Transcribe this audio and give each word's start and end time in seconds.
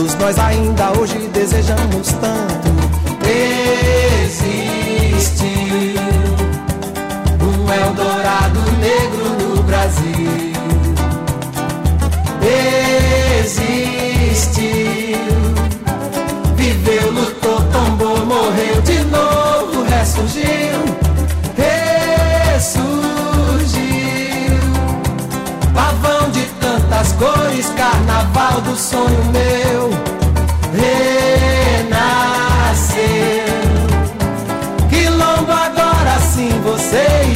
Todos 0.00 0.14
nós 0.14 0.38
ainda 0.38 0.98
hoje 0.98 1.28
desejamos 1.30 2.08
tanto. 2.08 2.70
Existe 4.24 5.44
um 7.42 7.70
Eldorado 7.70 8.60
negro 8.80 9.28
no 9.38 9.62
Brasil. 9.62 10.54
Existe. 13.42 14.70
Viveu, 16.56 17.12
lutou, 17.12 17.60
tombou, 17.70 18.24
morreu 18.24 18.80
de 18.80 19.04
novo, 19.04 19.82
ressurgiu. 19.82 20.80
Ressurgiu. 22.48 22.80
Pavão 25.74 26.30
de 26.30 26.46
tantas 26.58 27.12
cores, 27.12 27.66
carnaval 27.76 28.62
do 28.62 28.74
sonho 28.74 29.24
meu. 29.30 29.79
sei. 36.90 37.29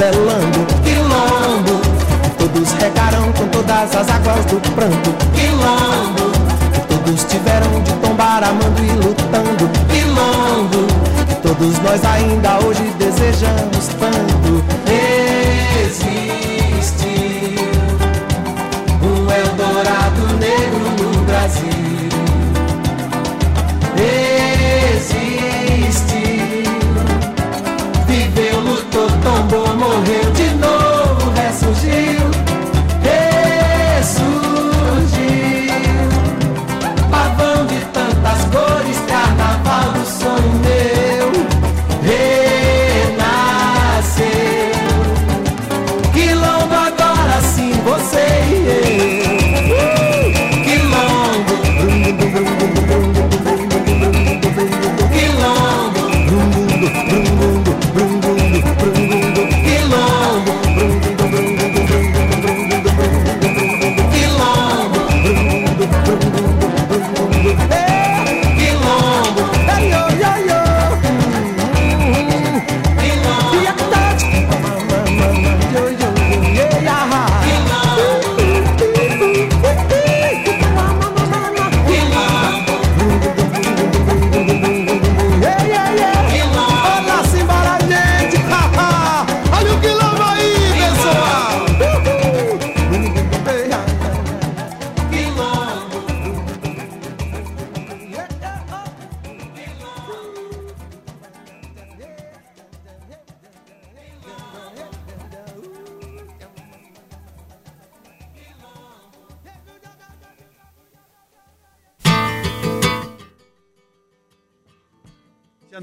zelando. 0.00 0.66
Quilombo. 0.82 1.74
Todos 2.38 2.72
regarão 2.72 3.30
com 3.32 3.46
todas 3.48 3.94
as 3.94 4.08
águas 4.08 4.44
do 4.46 4.58
pranto. 4.74 5.10
Quilombo. 5.34 6.32
Todos 6.88 7.24
tiveram 7.24 7.82
de 7.82 7.92
tombar 7.94 8.42
amando 8.42 8.82
e 8.82 8.92
lutando. 8.92 9.68
Quilombo. 9.90 10.86
Todos 11.42 11.78
nós 11.80 12.02
ainda 12.04 12.58
hoje 12.64 12.82
desejamos 12.98 13.88
tanto. 14.00 14.79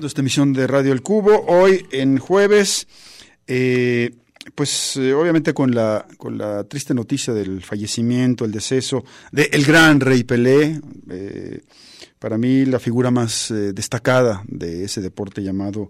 Esta 0.05 0.21
emisión 0.21 0.53
de 0.53 0.67
Radio 0.67 0.93
El 0.93 1.01
Cubo, 1.01 1.45
hoy 1.47 1.85
en 1.91 2.19
jueves, 2.19 2.87
eh, 3.47 4.11
pues 4.53 4.95
eh, 4.97 5.13
obviamente 5.13 5.55
con 5.55 5.73
la, 5.73 6.05
con 6.17 6.37
la 6.37 6.63
triste 6.65 6.93
noticia 6.93 7.33
del 7.33 7.63
fallecimiento, 7.63 8.45
el 8.45 8.51
deceso 8.51 9.03
de 9.31 9.49
el 9.51 9.65
gran 9.65 9.99
Rey 9.99 10.23
Pelé, 10.23 10.79
eh, 11.09 11.61
para 12.19 12.37
mí 12.37 12.65
la 12.65 12.79
figura 12.79 13.09
más 13.09 13.51
destacada 13.73 14.43
de 14.47 14.83
ese 14.83 15.01
deporte 15.01 15.41
llamado 15.41 15.89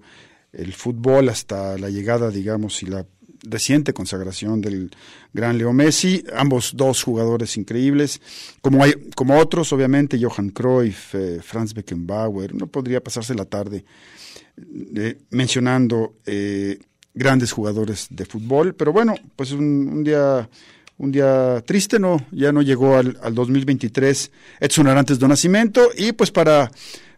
el 0.53 0.73
fútbol 0.73 1.27
hasta 1.27 1.77
la 1.77 1.89
llegada, 1.89 2.29
digamos, 2.29 2.81
y 2.83 2.85
la 2.85 3.05
reciente 3.43 3.93
consagración 3.93 4.61
del 4.61 4.91
gran 5.33 5.57
Leo 5.57 5.73
Messi, 5.73 6.23
ambos 6.35 6.73
dos 6.75 7.03
jugadores 7.03 7.57
increíbles, 7.57 8.21
como 8.61 8.83
hay, 8.83 8.93
como 9.15 9.37
otros, 9.37 9.71
obviamente, 9.73 10.19
Johan 10.21 10.49
Cruyff, 10.49 11.15
eh, 11.15 11.39
Franz 11.41 11.73
Beckenbauer, 11.73 12.53
no 12.55 12.67
podría 12.67 13.03
pasarse 13.03 13.35
la 13.35 13.45
tarde 13.45 13.85
eh, 14.95 15.17
mencionando 15.29 16.15
eh, 16.25 16.79
grandes 17.13 17.51
jugadores 17.51 18.07
de 18.09 18.25
fútbol, 18.25 18.75
pero 18.75 18.91
bueno, 18.93 19.15
pues 19.35 19.51
un, 19.51 20.03
día 20.03 20.49
un 20.97 21.11
día 21.11 21.61
triste, 21.65 21.99
no, 21.99 22.25
ya 22.31 22.51
no 22.51 22.61
llegó 22.61 22.97
al, 22.97 23.17
al 23.21 23.35
2023 23.35 24.31
Edson 24.59 24.87
Arantes 24.87 25.19
de 25.19 25.27
Nacimiento 25.27 25.89
y 25.95 26.11
pues 26.11 26.31
para, 26.31 26.71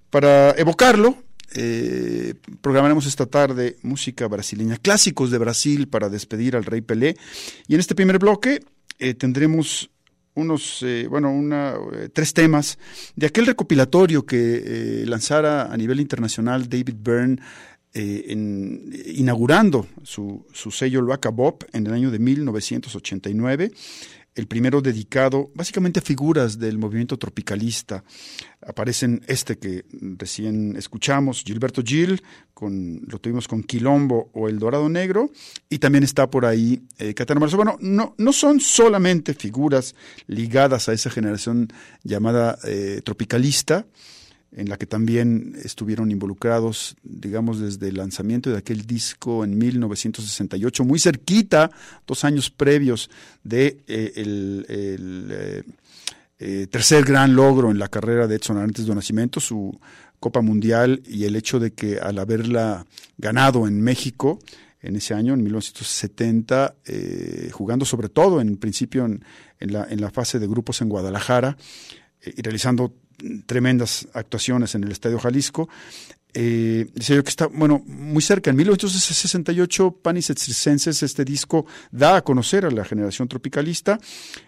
para 0.09 0.51
evocarlo, 0.51 1.17
eh, 1.53 2.35
programaremos 2.61 3.05
esta 3.05 3.25
tarde 3.25 3.77
música 3.81 4.27
brasileña, 4.27 4.77
clásicos 4.77 5.31
de 5.31 5.37
Brasil 5.37 5.87
para 5.87 6.09
despedir 6.09 6.55
al 6.55 6.65
Rey 6.65 6.81
Pelé. 6.81 7.15
Y 7.67 7.73
en 7.73 7.79
este 7.79 7.95
primer 7.95 8.19
bloque 8.19 8.61
eh, 8.99 9.13
tendremos 9.13 9.89
unos, 10.35 10.83
eh, 10.83 11.07
bueno, 11.09 11.31
una, 11.31 11.75
tres 12.13 12.33
temas 12.33 12.77
de 13.15 13.27
aquel 13.27 13.45
recopilatorio 13.45 14.25
que 14.25 15.03
lanzara 15.05 15.71
a 15.71 15.77
nivel 15.77 15.99
internacional 15.99 16.69
David 16.69 16.95
Byrne 17.01 17.37
inaugurando 17.91 19.87
su, 20.03 20.45
su 20.53 20.69
sello 20.69 21.01
Loaca 21.01 21.29
Bob 21.29 21.65
en 21.73 21.87
el 21.87 21.93
año 21.93 22.11
de 22.11 22.19
1989 22.19 23.71
el 24.39 24.47
primero 24.47 24.81
dedicado 24.81 25.51
básicamente 25.53 25.99
a 25.99 26.03
figuras 26.03 26.57
del 26.57 26.77
movimiento 26.77 27.17
tropicalista. 27.17 28.03
Aparecen 28.65 29.21
este 29.27 29.57
que 29.57 29.85
recién 29.91 30.75
escuchamos, 30.77 31.43
Gilberto 31.43 31.83
Gil, 31.83 32.23
con, 32.53 33.01
lo 33.05 33.19
tuvimos 33.19 33.47
con 33.47 33.63
Quilombo 33.63 34.29
o 34.33 34.47
El 34.47 34.59
Dorado 34.59 34.89
Negro, 34.89 35.29
y 35.69 35.79
también 35.79 36.03
está 36.03 36.29
por 36.29 36.45
ahí 36.45 36.81
eh, 36.97 37.13
Catano 37.13 37.39
Marzo. 37.39 37.57
Bueno, 37.57 37.77
no, 37.81 38.15
no 38.17 38.33
son 38.33 38.59
solamente 38.59 39.33
figuras 39.33 39.93
ligadas 40.27 40.89
a 40.89 40.93
esa 40.93 41.09
generación 41.09 41.67
llamada 42.03 42.57
eh, 42.63 43.01
tropicalista, 43.03 43.85
en 44.51 44.67
la 44.67 44.77
que 44.77 44.85
también 44.85 45.55
estuvieron 45.63 46.11
involucrados, 46.11 46.95
digamos, 47.03 47.59
desde 47.59 47.89
el 47.89 47.97
lanzamiento 47.97 48.49
de 48.49 48.57
aquel 48.57 48.85
disco 48.85 49.43
en 49.43 49.57
1968, 49.57 50.83
muy 50.83 50.99
cerquita, 50.99 51.71
dos 52.07 52.23
años 52.23 52.49
previos 52.49 53.09
de 53.43 53.77
eh, 53.87 54.13
el, 54.15 54.65
eh, 54.67 55.63
eh, 56.39 56.67
tercer 56.69 57.05
gran 57.05 57.35
logro 57.35 57.69
en 57.69 57.77
la 57.77 57.89
carrera 57.89 58.27
de 58.27 58.35
Edson 58.35 58.57
Arantes 58.57 58.87
de 58.87 58.95
Nacimiento, 58.95 59.39
su 59.39 59.79
Copa 60.19 60.41
Mundial 60.41 61.03
y 61.05 61.25
el 61.25 61.35
hecho 61.35 61.59
de 61.59 61.71
que 61.71 61.99
al 61.99 62.17
haberla 62.17 62.85
ganado 63.17 63.67
en 63.67 63.81
México 63.81 64.39
en 64.81 64.95
ese 64.95 65.13
año, 65.13 65.33
en 65.33 65.43
1970, 65.43 66.75
jugando 67.51 67.83
sobre 67.83 68.07
todo 68.07 68.39
en 68.39 68.55
principio 68.55 69.05
en, 69.05 69.21
la, 69.59 69.85
en 69.89 69.99
la 69.99 70.09
fase 70.09 70.39
de 70.39 70.47
grupos 70.47 70.81
en 70.81 70.87
Guadalajara 70.87 71.57
y 72.25 72.41
realizando 72.41 72.93
tremendas 73.45 74.07
actuaciones 74.13 74.75
en 74.75 74.83
el 74.83 74.91
Estadio 74.91 75.19
Jalisco. 75.19 75.69
Eh, 76.33 76.87
yo 76.93 77.23
que 77.23 77.29
está, 77.29 77.47
bueno, 77.47 77.81
muy 77.87 78.21
cerca. 78.21 78.51
En 78.51 78.55
1868, 78.55 79.97
Panis 80.03 80.29
et 80.29 80.37
Circenses, 80.37 81.01
este 81.01 81.25
disco 81.25 81.65
da 81.91 82.17
a 82.17 82.21
conocer 82.21 82.65
a 82.65 82.71
la 82.71 82.85
generación 82.85 83.27
tropicalista, 83.27 83.99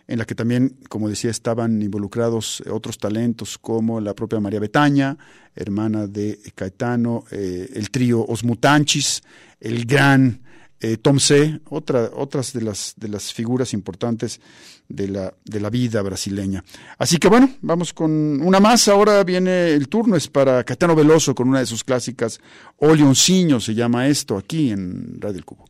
en 0.07 0.19
la 0.19 0.25
que 0.25 0.35
también, 0.35 0.77
como 0.89 1.09
decía, 1.09 1.31
estaban 1.31 1.81
involucrados 1.81 2.61
otros 2.69 2.99
talentos 2.99 3.57
como 3.57 3.99
la 3.99 4.13
propia 4.13 4.39
María 4.39 4.59
Betaña, 4.59 5.17
hermana 5.55 6.05
de 6.05 6.39
Caetano, 6.53 7.23
eh, 7.31 7.69
el 7.73 7.89
trío 7.89 8.25
Osmutanchis, 8.25 9.23
el 9.59 9.85
gran 9.85 10.39
eh, 10.81 10.97
Tom 10.97 11.19
C., 11.19 11.61
otra, 11.69 12.09
otras 12.15 12.53
de 12.53 12.61
las, 12.61 12.93
de 12.97 13.07
las 13.07 13.33
figuras 13.33 13.73
importantes 13.73 14.41
de 14.89 15.07
la, 15.07 15.33
de 15.45 15.59
la 15.59 15.69
vida 15.69 16.01
brasileña. 16.01 16.63
Así 16.97 17.17
que 17.17 17.27
bueno, 17.27 17.49
vamos 17.61 17.93
con 17.93 18.41
una 18.41 18.59
más. 18.59 18.87
Ahora 18.87 19.23
viene 19.23 19.73
el 19.73 19.87
turno, 19.87 20.15
es 20.15 20.27
para 20.27 20.63
Catano 20.63 20.95
Veloso 20.95 21.33
con 21.33 21.47
una 21.47 21.59
de 21.59 21.65
sus 21.65 21.83
clásicas, 21.83 22.39
O 22.77 22.93
Leoncinho 22.93 23.59
se 23.59 23.73
llama 23.73 24.07
esto, 24.07 24.37
aquí 24.37 24.71
en 24.71 25.19
Radio 25.19 25.37
El 25.37 25.45
Cubo. 25.45 25.65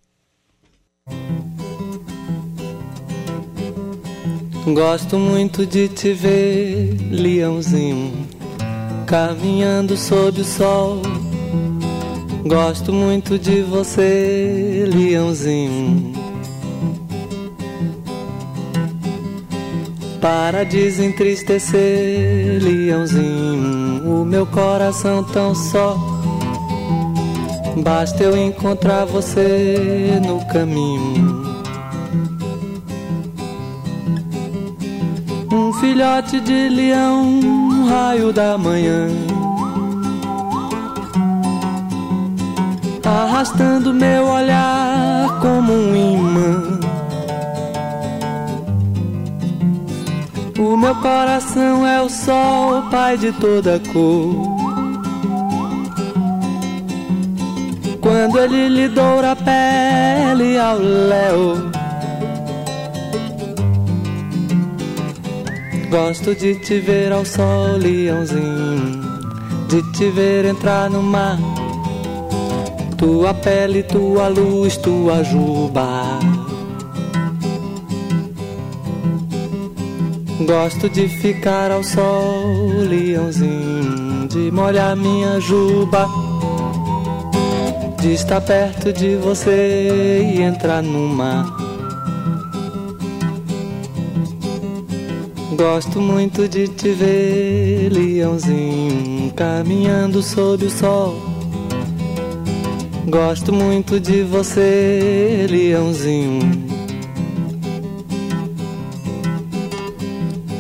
Gosto 4.64 5.18
muito 5.18 5.66
de 5.66 5.90
te 5.90 6.14
ver, 6.14 6.96
leãozinho, 7.12 8.14
caminhando 9.08 9.98
sob 9.98 10.40
o 10.40 10.44
sol. 10.44 11.02
Gosto 12.46 12.92
muito 12.92 13.38
de 13.38 13.62
você, 13.62 14.90
leãozinho. 14.92 16.12
Para 20.20 20.66
desentristecer, 20.66 22.60
leãozinho, 22.62 24.22
o 24.22 24.26
meu 24.26 24.48
coração 24.48 25.24
tão 25.24 25.54
só. 25.54 25.96
Basta 27.78 28.24
eu 28.24 28.36
encontrar 28.36 29.06
você 29.06 30.20
no 30.26 30.44
caminho. 30.48 31.46
Um 35.52 35.72
filhote 35.74 36.40
de 36.40 36.70
leão, 36.70 37.24
um 37.24 37.86
raio 37.88 38.34
da 38.34 38.58
manhã 38.58 39.08
arrastando 43.10 43.94
meu 43.94 44.26
olhar 44.28 45.40
como 45.42 45.74
um 45.74 45.96
imã. 45.96 46.80
O 50.60 50.78
meu 50.78 50.96
coração 50.96 51.88
é 51.88 52.02
o 52.02 52.10
sol, 52.10 52.84
pai 52.92 53.18
de 53.18 53.32
toda 53.32 53.80
cor. 53.92 54.36
Quando 58.00 58.40
ele 58.40 58.68
lhe 58.70 58.88
doura 58.88 59.32
a 59.32 59.36
pele 59.36 60.58
ao 60.58 60.78
léu. 60.78 61.72
Gosto 65.90 66.36
de 66.36 66.56
te 66.56 66.80
ver 66.80 67.12
ao 67.12 67.26
sol, 67.26 67.78
leãozinho. 67.78 69.02
De 69.68 69.82
te 69.94 70.10
ver 70.12 70.46
entrar 70.46 70.90
no 70.90 71.02
mar 71.02 71.38
tua 73.02 73.34
pele, 73.34 73.82
tua 73.82 74.28
luz, 74.28 74.78
tua 74.78 75.24
juba. 75.24 76.20
Gosto 80.46 80.88
de 80.88 81.08
ficar 81.08 81.72
ao 81.72 81.84
sol, 81.84 82.68
leãozinho, 82.88 84.28
de 84.28 84.52
molhar 84.52 84.96
minha 84.96 85.40
juba, 85.40 86.08
de 88.00 88.14
estar 88.14 88.40
perto 88.42 88.94
de 88.94 89.16
você 89.16 90.34
e 90.36 90.42
entrar 90.44 90.84
no 90.84 91.08
mar. 91.08 91.48
Gosto 95.58 96.00
muito 96.00 96.48
de 96.48 96.68
te 96.68 96.90
ver, 96.90 97.90
leãozinho, 97.92 99.34
caminhando 99.34 100.22
sob 100.22 100.66
o 100.66 100.70
sol 100.70 101.31
Gosto 103.12 103.52
muito 103.52 104.00
de 104.00 104.24
você, 104.24 105.46
leãozinho. 105.50 106.40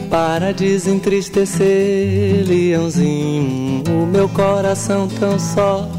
Para 0.10 0.51
desentristecer, 0.51 2.46
leãozinho, 2.46 3.84
o 3.88 4.05
meu 4.05 4.27
coração 4.27 5.08
tão 5.08 5.39
só. 5.39 5.89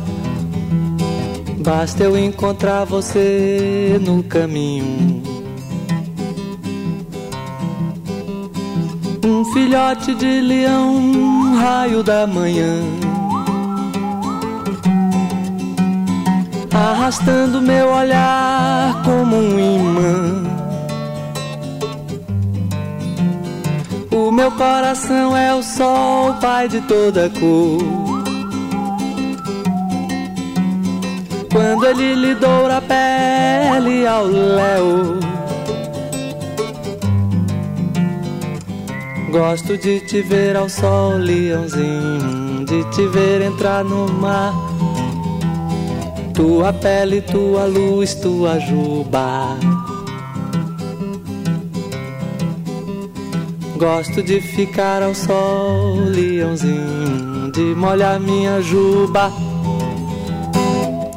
Basta 1.65 2.05
eu 2.05 2.19
encontrar 2.19 2.85
você 2.85 3.99
no 4.03 4.23
caminho. 4.23 5.23
Um 9.25 9.43
filhote 9.55 10.15
de 10.15 10.43
leão, 10.43 11.55
raio 11.55 12.03
da 12.03 12.27
manhã 12.27 13.12
arrastando 16.75 17.61
meu 17.61 17.89
olhar 17.89 19.03
como 19.05 19.37
um 19.37 19.59
imã. 19.59 20.43
O 24.11 24.31
meu 24.31 24.51
coração 24.53 25.37
é 25.37 25.55
o 25.55 25.63
sol, 25.63 26.35
pai 26.35 26.69
de 26.69 26.81
toda 26.83 27.31
cor. 27.31 28.13
quando 31.53 31.85
ele 31.85 32.15
lhe 32.15 32.35
doura 32.35 32.79
a 32.79 32.81
pele 32.81 34.07
ao 34.07 34.27
léu. 34.27 35.21
Gosto 39.31 39.77
de 39.77 40.01
te 40.01 40.23
ver 40.23 40.57
ao 40.57 40.69
sol, 40.69 41.13
leãozinho, 41.13 42.65
de 42.65 42.85
te 42.91 43.07
ver 43.07 43.43
entrar 43.43 43.85
no 43.85 44.11
mar. 44.13 44.53
Tua 46.35 46.73
pele, 46.73 47.21
tua 47.23 47.67
luz, 47.67 48.15
tua 48.15 48.59
juba. 48.59 49.59
Gosto 53.77 54.23
de 54.23 54.41
ficar 54.41 55.03
ao 55.03 55.15
sol, 55.15 55.97
leãozinho, 55.97 57.51
de 57.53 57.75
molhar 57.75 58.21
minha 58.21 58.61
juba. 58.63 59.31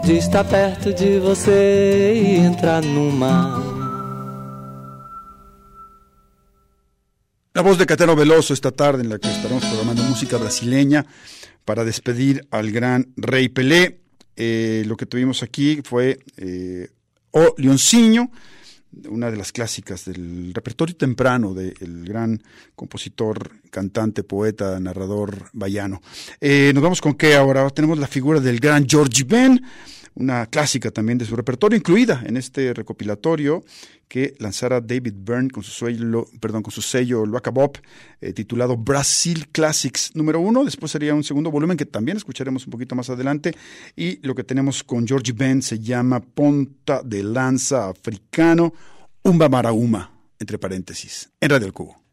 De 0.03 0.17
estar 0.17 0.43
perto 0.43 0.93
de 0.93 1.19
você 1.19 2.13
e 2.15 2.37
entrar 2.37 2.83
no 2.83 3.11
mar. 3.11 3.61
La 7.53 7.61
voz 7.61 7.77
de 7.77 7.85
Catero 7.85 8.17
Veloso 8.17 8.53
esta 8.53 8.71
tarde 8.71 9.01
en 9.01 9.09
la 9.09 9.17
que 9.17 9.29
estaremos 9.29 9.63
programando 9.63 10.03
música 10.03 10.37
brasileña 10.37 11.05
para 11.63 11.85
despedir 11.85 12.45
al 12.51 12.69
gran 12.71 13.13
Rey 13.15 13.47
Pelé. 13.47 14.04
Eh, 14.35 14.83
lo 14.85 14.97
que 14.97 15.05
tuvimos 15.05 15.43
aquí 15.43 15.81
fue 15.83 16.19
eh, 16.37 16.89
O 17.31 17.55
una 19.09 19.29
de 19.29 19.37
las 19.37 19.51
clásicas 19.51 20.05
del 20.05 20.53
repertorio 20.53 20.95
temprano 20.95 21.53
del 21.53 22.05
gran 22.05 22.41
compositor, 22.75 23.51
cantante, 23.69 24.23
poeta, 24.23 24.79
narrador 24.79 25.49
bayano. 25.53 26.01
Eh, 26.39 26.71
nos 26.73 26.83
vamos 26.83 27.01
con 27.01 27.13
qué 27.15 27.35
ahora. 27.35 27.69
Tenemos 27.69 27.99
la 27.99 28.07
figura 28.07 28.39
del 28.39 28.59
gran 28.59 28.87
George 28.87 29.23
Ben 29.25 29.61
una 30.15 30.45
clásica 30.47 30.91
también 30.91 31.17
de 31.17 31.25
su 31.25 31.35
repertorio, 31.35 31.77
incluida 31.77 32.23
en 32.25 32.37
este 32.37 32.73
recopilatorio 32.73 33.63
que 34.07 34.35
lanzara 34.39 34.81
David 34.81 35.13
Byrne 35.17 35.49
con 35.49 35.63
su 35.63 35.71
sello, 35.71 36.27
perdón, 36.39 36.63
con 36.63 36.71
su 36.71 36.81
sello 36.81 37.25
Luaca 37.25 37.51
Bob, 37.51 37.79
eh, 38.21 38.33
titulado 38.33 38.77
Brasil 38.77 39.47
Classics 39.49 40.11
número 40.15 40.39
uno. 40.39 40.63
Después 40.63 40.91
sería 40.91 41.13
un 41.13 41.23
segundo 41.23 41.51
volumen 41.51 41.75
que 41.75 41.85
también 41.85 42.17
escucharemos 42.17 42.65
un 42.65 42.71
poquito 42.71 42.95
más 42.95 43.09
adelante. 43.09 43.53
Y 43.95 44.25
lo 44.25 44.35
que 44.35 44.43
tenemos 44.43 44.83
con 44.83 45.07
George 45.07 45.33
Ben 45.33 45.61
se 45.61 45.79
llama 45.79 46.19
Ponta 46.19 47.01
de 47.03 47.23
Lanza 47.23 47.89
Africano, 47.89 48.73
Umba 49.23 49.49
Marauma, 49.49 50.11
entre 50.39 50.57
paréntesis, 50.57 51.29
en 51.41 51.49
Radio 51.49 51.67
El 51.67 51.73
Cubo. 51.73 52.04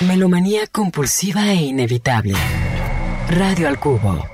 Melomanía 0.00 0.66
compulsiva 0.66 1.52
e 1.52 1.56
inevitable. 1.56 2.34
Radio 3.28 3.68
al 3.68 3.78
cubo. 3.78 4.24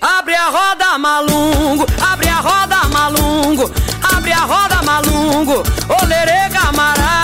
Abre 0.00 0.36
a 0.36 0.50
roda, 0.50 0.98
malungo, 0.98 1.86
abre 2.02 2.28
a 2.28 2.42
roda, 2.42 2.79
abre 4.30 4.32
a 4.32 4.46
roda, 4.46 4.82
malungo, 4.82 5.62
olerê, 6.02 6.48
camará, 6.50 7.16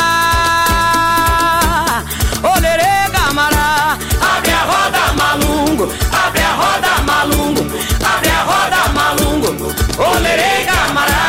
olerê, 2.43 3.11
camará, 3.13 3.97
abre 4.21 4.53
a 4.53 4.65
roda, 4.65 5.13
malungo, 5.15 5.93
abre 6.13 6.43
a 6.43 6.55
roda, 6.55 7.03
malungo, 7.05 7.63
abre 8.05 8.31
a 8.31 8.43
roda, 8.43 8.89
malungo, 8.93 9.49
olerê, 9.99 10.65
camará, 10.65 11.25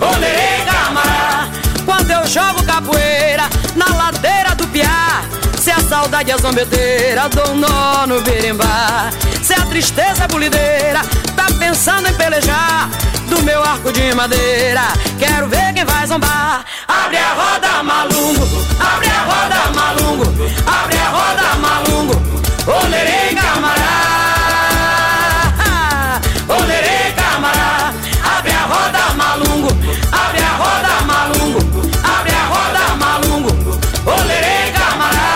olerê, 0.00 0.64
camará, 0.64 1.48
quando 1.84 2.10
eu 2.10 2.26
jogo 2.26 2.62
capoeira 2.64 3.48
na 3.76 3.86
ladeira 3.94 4.54
do 4.54 4.66
piá. 4.68 5.22
Se 5.58 5.70
a 5.70 5.80
saudade 5.80 6.30
é 6.30 6.38
zombeteira, 6.38 7.28
dou 7.28 7.50
um 7.50 7.56
nó 7.56 8.06
no 8.06 8.22
berimbá. 8.22 9.10
Se 9.42 9.52
a 9.52 9.66
tristeza 9.66 10.24
é 10.24 10.28
bulideira, 10.28 11.02
tá 11.36 11.46
pensando 11.58 12.08
em 12.08 12.14
pelejar. 12.14 12.88
Meu 13.44 13.62
arco 13.62 13.90
de 13.92 14.14
madeira, 14.14 14.82
quero 15.18 15.48
ver 15.48 15.72
quem 15.72 15.84
vai 15.84 16.06
zombar. 16.06 16.64
Abre 16.86 17.16
a 17.16 17.34
roda, 17.34 17.82
malungo, 17.82 18.46
abre 18.78 19.08
a 19.08 19.24
roda, 19.24 19.70
malungo, 19.74 20.24
abre 20.66 20.98
a 20.98 21.08
roda, 21.08 21.54
malungo. 21.56 22.14
Olerei, 22.66 23.34
camará, 23.34 23.94
olerei, 26.48 27.12
camará. 27.16 27.92
Abre 28.36 28.52
a 28.52 28.62
roda, 28.66 29.14
malungo, 29.14 29.68
abre 30.12 30.42
a 30.42 30.56
roda, 30.56 31.00
malungo, 31.06 31.60
abre 32.04 32.32
a 32.32 32.44
roda, 32.52 32.96
malungo. 32.96 33.50
Olerei, 34.06 34.72
camará, 34.72 35.30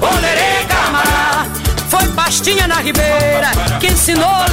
olerei, 0.00 0.64
camará. 0.68 1.46
Foi 1.90 2.06
pastinha 2.12 2.66
na 2.68 2.76
ribeira 2.76 3.50
que 3.80 3.88
ensinou 3.88 4.45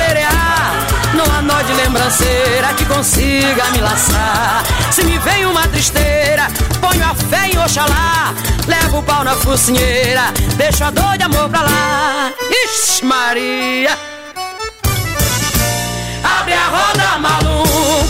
de 2.17 2.23
lembranceira 2.23 2.73
que 2.73 2.85
consiga 2.85 3.65
me 3.71 3.81
laçar. 3.81 4.63
Se 4.91 5.03
me 5.03 5.17
vem 5.19 5.45
uma 5.45 5.67
tristeira, 5.67 6.47
ponho 6.79 7.03
a 7.03 7.15
fé 7.15 7.49
em 7.51 7.57
Oxalá. 7.57 8.33
Levo 8.67 8.99
o 8.99 9.03
pau 9.03 9.23
na 9.23 9.35
focinheira, 9.35 10.31
deixo 10.55 10.83
a 10.83 10.91
dor 10.91 11.17
de 11.17 11.23
amor 11.23 11.49
pra 11.49 11.61
lá. 11.61 12.31
Ixi, 12.65 13.05
Maria. 13.05 13.97
Abre 16.39 16.53
a 16.53 16.67
roda, 16.67 17.19
malungo, 17.19 18.07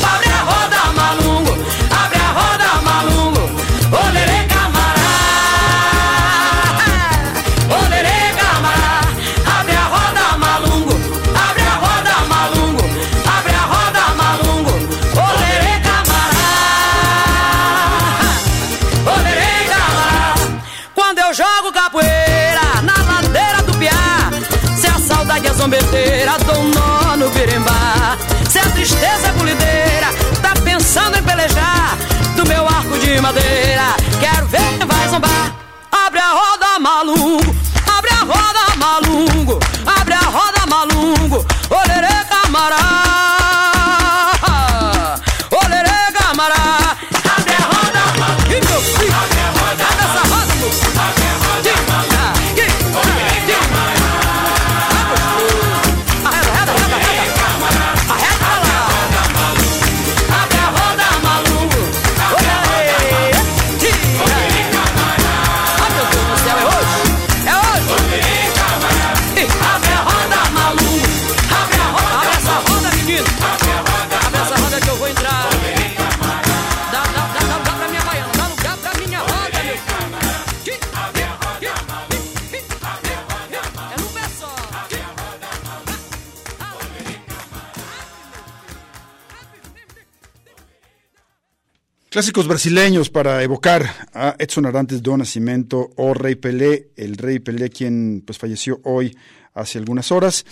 Clásicos 92.13 92.47
brasileños 92.47 93.09
para 93.09 93.41
evocar 93.41 93.89
a 94.13 94.35
Edson 94.37 94.67
Arantes 94.67 95.01
do 95.01 95.17
Nascimento 95.17 95.89
o 95.97 96.13
Rey 96.13 96.35
Pelé, 96.35 96.93
el 96.95 97.17
Rey 97.17 97.39
Pelé 97.39 97.71
quien 97.71 98.21
pues 98.21 98.37
falleció 98.37 98.79
hoy 98.83 99.17
hace 99.55 99.79
algunas 99.79 100.11
horas. 100.11 100.45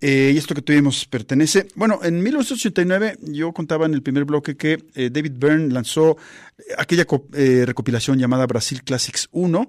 Eh, 0.00 0.32
y 0.34 0.36
esto 0.36 0.56
que 0.56 0.62
tuvimos 0.62 1.06
pertenece, 1.06 1.68
bueno, 1.76 2.00
en 2.02 2.20
1989 2.20 3.18
yo 3.30 3.52
contaba 3.52 3.86
en 3.86 3.94
el 3.94 4.02
primer 4.02 4.24
bloque 4.24 4.56
que 4.56 4.82
eh, 4.96 5.08
David 5.08 5.34
Byrne 5.38 5.72
lanzó 5.72 6.16
aquella 6.76 7.06
eh, 7.34 7.62
recopilación 7.64 8.18
llamada 8.18 8.44
Brasil 8.48 8.82
Classics 8.82 9.28
1, 9.30 9.68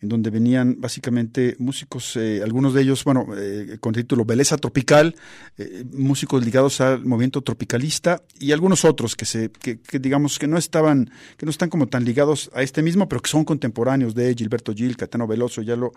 en 0.00 0.08
donde 0.08 0.30
venían 0.30 0.80
básicamente 0.80 1.56
músicos, 1.58 2.16
eh, 2.16 2.40
algunos 2.42 2.72
de 2.72 2.82
ellos, 2.82 3.04
bueno, 3.04 3.26
eh, 3.36 3.76
con 3.80 3.92
título 3.92 4.24
Beleza 4.24 4.56
Tropical, 4.56 5.14
eh, 5.58 5.84
músicos 5.92 6.44
ligados 6.44 6.80
al 6.80 7.04
movimiento 7.04 7.42
tropicalista 7.42 8.22
y 8.38 8.52
algunos 8.52 8.84
otros 8.84 9.14
que 9.14 9.26
se, 9.26 9.50
que, 9.50 9.80
que 9.80 9.98
digamos 9.98 10.38
que 10.38 10.46
no 10.46 10.56
estaban, 10.56 11.10
que 11.36 11.44
no 11.44 11.50
están 11.50 11.68
como 11.68 11.86
tan 11.86 12.04
ligados 12.04 12.50
a 12.54 12.62
este 12.62 12.82
mismo, 12.82 13.08
pero 13.08 13.20
que 13.20 13.30
son 13.30 13.44
contemporáneos 13.44 14.14
de 14.14 14.34
Gilberto 14.34 14.72
Gil, 14.74 14.96
Catano 14.96 15.26
Veloso, 15.26 15.60
ya 15.60 15.76
lo, 15.76 15.92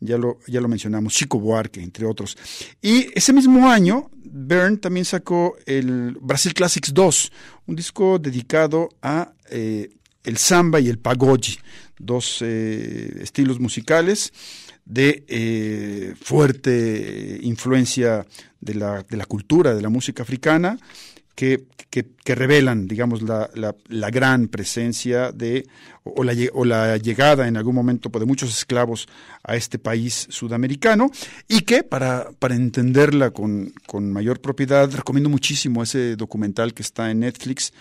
ya 0.00 0.16
lo, 0.16 0.38
ya 0.46 0.60
lo 0.60 0.68
mencionamos, 0.68 1.12
Chico 1.12 1.38
Buarque, 1.38 1.82
entre 1.82 2.06
otros. 2.06 2.36
Y 2.80 3.08
ese 3.14 3.32
mismo 3.32 3.68
año, 3.68 4.10
Byrne 4.24 4.78
también 4.78 5.04
sacó 5.04 5.56
el 5.66 6.16
Brasil 6.20 6.54
Classics 6.54 6.94
2, 6.94 7.32
un 7.66 7.76
disco 7.76 8.18
dedicado 8.18 8.88
a 9.02 9.32
eh, 9.50 9.90
el 10.24 10.36
samba 10.38 10.80
y 10.80 10.88
el 10.88 10.98
pagode, 10.98 11.58
dos 12.02 12.38
eh, 12.42 13.18
estilos 13.20 13.60
musicales 13.60 14.32
de 14.84 15.24
eh, 15.28 16.14
fuerte 16.20 17.38
influencia 17.42 18.26
de 18.60 18.74
la, 18.74 19.02
de 19.08 19.16
la, 19.16 19.26
cultura, 19.26 19.74
de 19.74 19.82
la 19.82 19.88
música 19.88 20.22
africana, 20.22 20.78
que, 21.34 21.64
que, 21.88 22.34
revelan, 22.34 22.86
digamos, 22.86 23.22
la, 23.22 23.48
la, 23.54 23.74
la, 23.88 24.10
gran 24.10 24.48
presencia 24.48 25.32
de, 25.32 25.66
o 26.04 26.24
la, 26.24 26.34
o 26.52 26.64
la 26.64 26.96
llegada 26.98 27.48
en 27.48 27.56
algún 27.56 27.74
momento 27.74 28.10
de 28.10 28.26
muchos 28.26 28.50
esclavos 28.50 29.08
a 29.42 29.56
este 29.56 29.78
país 29.78 30.26
sudamericano, 30.28 31.10
y 31.48 31.62
que 31.62 31.84
para, 31.84 32.30
para 32.38 32.54
entenderla 32.54 33.30
con, 33.30 33.72
con 33.86 34.12
mayor 34.12 34.40
propiedad, 34.40 34.90
recomiendo 34.90 35.30
muchísimo 35.30 35.82
ese 35.82 36.16
documental 36.16 36.74
que 36.74 36.82
está 36.82 37.10
en 37.10 37.20
Netflix, 37.20 37.72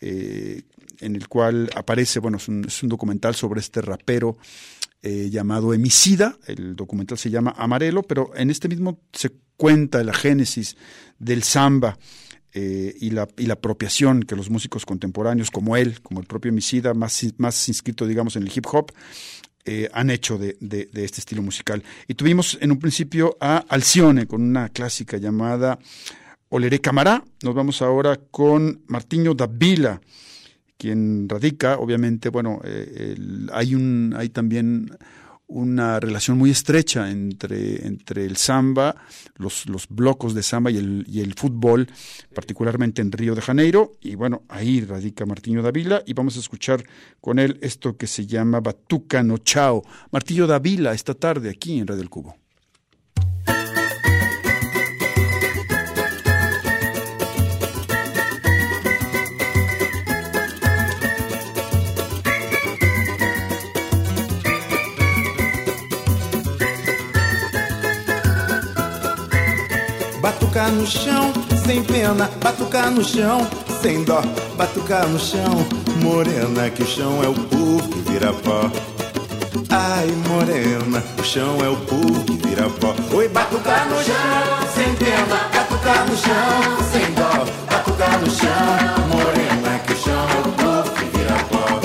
eh, 0.00 0.62
en 1.00 1.16
el 1.16 1.28
cual 1.28 1.70
aparece, 1.74 2.18
bueno, 2.20 2.38
es 2.38 2.48
un, 2.48 2.88
documental 2.88 3.34
sobre 3.34 3.60
este 3.60 3.80
rapero 3.80 4.36
eh, 5.02 5.28
llamado 5.30 5.74
Emicida, 5.74 6.38
el 6.46 6.76
documental 6.76 7.18
se 7.18 7.30
llama 7.30 7.54
Amarelo, 7.56 8.02
pero 8.02 8.30
en 8.36 8.50
este 8.50 8.68
mismo 8.68 9.00
se 9.12 9.30
cuenta 9.56 10.02
la 10.02 10.14
génesis 10.14 10.76
del 11.18 11.42
samba 11.42 11.98
eh, 12.52 12.94
y, 13.00 13.10
la, 13.10 13.28
y 13.36 13.46
la 13.46 13.54
apropiación 13.54 14.22
que 14.22 14.36
los 14.36 14.48
músicos 14.48 14.86
contemporáneos 14.86 15.50
como 15.50 15.76
él, 15.76 16.00
como 16.02 16.20
el 16.20 16.26
propio 16.26 16.50
Emicida, 16.50 16.94
más, 16.94 17.24
más 17.36 17.68
inscrito, 17.68 18.06
digamos, 18.06 18.36
en 18.36 18.44
el 18.44 18.52
hip 18.54 18.66
hop, 18.72 18.92
eh, 19.66 19.88
han 19.92 20.10
hecho 20.10 20.38
de, 20.38 20.56
de- 20.60 20.86
de 20.92 21.04
este 21.04 21.20
estilo 21.20 21.42
musical. 21.42 21.82
Y 22.06 22.14
tuvimos 22.14 22.58
en 22.60 22.70
un 22.70 22.78
principio 22.78 23.36
a 23.40 23.58
Alcione 23.68 24.26
con 24.26 24.42
una 24.42 24.68
clásica 24.68 25.16
llamada 25.16 25.78
Oleré 26.50 26.80
Camará. 26.80 27.24
Nos 27.42 27.54
vamos 27.54 27.80
ahora 27.82 28.16
con 28.30 28.82
Martiño 28.88 29.34
Davila, 29.34 30.00
quien 30.78 31.28
radica, 31.28 31.78
obviamente, 31.78 32.28
bueno, 32.28 32.60
eh, 32.64 33.14
el- 33.16 33.50
hay, 33.52 33.74
un, 33.74 34.14
hay 34.16 34.28
también 34.28 34.90
una 35.46 36.00
relación 36.00 36.38
muy 36.38 36.50
estrecha 36.50 37.10
entre, 37.10 37.86
entre 37.86 38.24
el 38.24 38.36
samba, 38.36 38.96
los, 39.36 39.68
los 39.68 39.86
blocos 39.88 40.34
de 40.34 40.42
samba 40.42 40.70
y 40.70 40.78
el, 40.78 41.04
y 41.06 41.20
el 41.20 41.34
fútbol, 41.34 41.86
particularmente 42.34 43.02
en 43.02 43.12
Río 43.12 43.34
de 43.34 43.42
Janeiro. 43.42 43.92
Y 44.00 44.14
bueno, 44.14 44.42
ahí 44.48 44.80
radica 44.80 45.26
Martiño 45.26 45.62
Davila 45.62 46.02
y 46.06 46.14
vamos 46.14 46.36
a 46.36 46.40
escuchar 46.40 46.82
con 47.20 47.38
él 47.38 47.58
esto 47.60 47.96
que 47.96 48.06
se 48.06 48.26
llama 48.26 48.60
Batuca 48.60 49.22
no 49.22 49.36
Chao. 49.38 49.82
Martillo 50.10 50.46
Davila 50.46 50.92
esta 50.94 51.14
tarde 51.14 51.50
aquí 51.50 51.78
en 51.78 51.86
Radio 51.86 52.00
del 52.00 52.10
Cubo. 52.10 52.43
Batucar 70.64 70.80
no 70.80 70.86
chão, 70.86 71.32
sem 71.66 71.84
pena, 71.84 72.30
batucar 72.42 72.90
no 72.90 73.04
chão, 73.04 73.46
sem 73.82 74.02
dó, 74.02 74.22
batucar 74.56 75.06
no 75.06 75.18
chão, 75.18 75.66
morena, 76.02 76.70
que 76.70 76.82
o 76.82 76.86
chão 76.86 77.22
é 77.22 77.28
o 77.28 77.34
povo 77.34 77.86
que 77.86 77.98
vira 78.10 78.32
pó. 78.32 78.70
Ai, 79.68 80.06
morena, 80.26 81.04
o 81.20 81.22
chão 81.22 81.58
é 81.62 81.68
o 81.68 81.76
povo 81.76 82.24
que 82.24 82.48
vira 82.48 82.66
pó. 82.80 82.94
Oi, 83.14 83.28
batucar 83.28 83.86
no 83.90 84.02
chão, 84.02 84.14
sem 84.74 84.94
pena, 84.94 85.50
batucar 85.52 86.08
no 86.08 86.16
chão, 86.16 86.62
sem 86.90 87.12
dó, 87.12 87.44
batucar 87.70 88.18
no 88.20 88.30
chão, 88.30 89.08
morena, 89.12 89.78
que 89.80 89.92
o 89.92 89.96
chão 89.98 90.26
é 90.30 90.48
o 90.48 90.52
povo 90.52 90.90
que 90.92 91.18
vira 91.18 91.44
pó. 91.50 91.80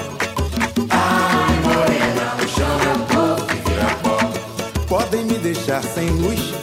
Ai, 0.90 1.60
morena, 1.66 2.34
o 2.42 2.48
chão 2.48 2.80
é 2.80 2.96
o 2.96 3.00
povo 3.08 3.46
que 3.46 3.56
vira 3.70 3.90
pó. 4.04 4.18
Podem 4.88 5.26
me 5.26 5.38
deixar 5.40 5.84
sem 5.84 6.10
luz, 6.12 6.59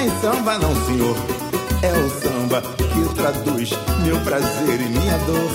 sem 0.00 0.08
samba 0.20 0.56
não, 0.56 0.74
senhor. 0.86 1.16
É 1.82 1.92
o 1.92 2.10
samba 2.10 2.62
que 2.62 3.14
traduz 3.14 3.70
meu 4.02 4.18
prazer 4.20 4.80
e 4.80 4.88
minha 4.88 5.18
dor. 5.18 5.50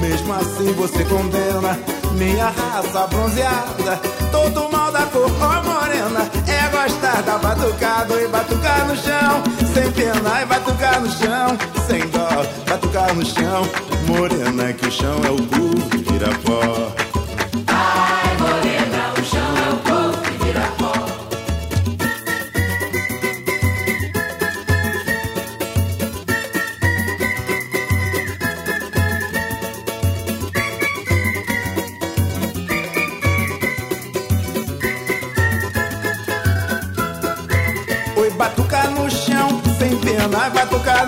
Mesmo 0.00 0.32
assim 0.32 0.72
você 0.72 1.04
condena 1.04 1.78
minha 2.12 2.46
raça 2.46 3.06
bronzeada. 3.08 4.00
Todo 4.30 4.70
mal 4.72 4.90
da 4.90 5.02
cor, 5.06 5.30
ó 5.40 5.62
morena, 5.62 6.30
é 6.46 6.68
gostar 6.68 7.22
da 7.22 7.36
batucada 7.36 8.22
e 8.22 8.28
batucar 8.28 8.86
no 8.86 8.96
chão. 8.96 9.42
Sem 9.74 9.92
pena 9.92 10.42
e 10.42 10.46
batucar 10.46 11.00
no 11.00 11.10
chão, 11.10 11.58
sem 11.86 12.08
dó, 12.08 12.28
batucar 12.66 13.14
no 13.14 13.24
chão. 13.24 13.68
Morena, 14.06 14.72
que 14.72 14.86
o 14.86 14.90
chão 14.90 15.20
é 15.24 15.30
o 15.30 15.36
cu 15.36 16.10
vira 16.10 16.30
pó. 16.44 16.83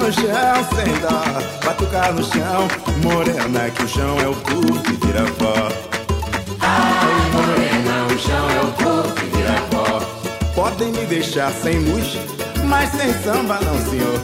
No 0.07 0.13
chão, 0.13 0.67
sem 0.77 0.95
dó, 1.01 1.21
batucar 1.65 2.13
no 2.13 2.23
chão, 2.23 2.69
morena, 3.03 3.69
que 3.71 3.83
o 3.83 3.89
chão 3.89 4.17
é 4.21 4.29
o 4.29 4.35
cu 4.37 4.61
que 4.83 5.05
vira 5.05 5.25
pó. 5.37 5.69
Ai, 6.61 7.31
morena, 7.33 8.07
o 8.15 8.19
chão 8.19 8.51
é 8.51 8.61
o 8.61 8.73
cu 8.73 9.15
que 9.15 9.25
vira 9.37 9.61
pó. 9.73 10.01
Podem 10.55 10.93
me 10.93 11.07
deixar 11.07 11.51
sem 11.55 11.81
luz, 11.81 12.19
mas 12.67 12.89
sem 12.91 13.13
samba 13.15 13.59
não, 13.61 13.91
senhor. 13.91 14.21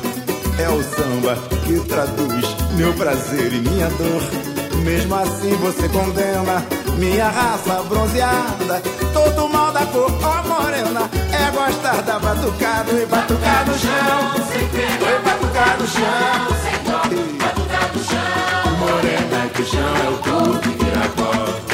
É 0.57 0.69
o 0.69 0.83
samba 0.85 1.37
que 1.65 1.81
traduz 1.89 2.47
meu 2.77 2.93
prazer 2.95 3.53
e 3.53 3.59
minha 3.59 3.89
dor. 3.89 4.23
Mesmo 4.85 5.17
assim 5.17 5.53
você 5.57 5.89
condena 5.89 6.65
minha 6.97 7.29
raça 7.29 7.83
bronzeada. 7.89 8.81
Todo 9.13 9.49
mal 9.49 9.73
da 9.73 9.85
cor, 9.87 10.13
ó 10.23 10.43
morena, 10.47 11.11
é 11.13 11.22
gostar 11.53 12.03
da 12.03 12.19
batucada 12.19 12.93
e 12.93 13.07
batucar 13.07 13.67
no 13.67 13.79
chão. 13.79 14.47
Sem 14.51 14.69
pena, 14.69 15.11
e 15.11 15.19
batucar 15.23 15.79
no 15.79 15.87
chão. 15.87 16.03
Sem 16.63 16.79
dó, 16.91 17.45
batucar 17.45 17.91
no 17.95 18.05
chão. 18.05 18.77
Morena, 18.79 19.49
que 19.55 19.63
o 19.63 19.67
chão 19.67 19.97
é 20.05 20.09
o 20.09 20.19
cu 20.19 20.59
que 20.59 20.69
vira 20.85 21.09
pó. 21.17 21.72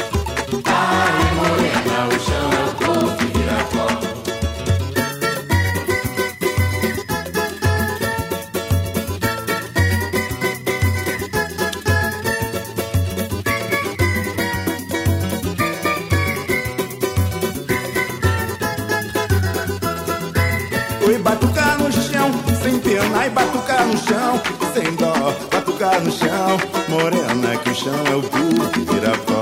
Sem 24.79 24.95
dó, 24.95 25.33
batucar 25.51 25.99
no 26.01 26.09
chão, 26.09 26.57
morena, 26.87 27.57
que 27.57 27.69
o 27.69 27.75
chão 27.75 28.01
é 28.09 28.15
o 28.15 28.21
cu 28.21 28.69
que 28.71 28.79
vira 28.79 29.11
pó. 29.27 29.41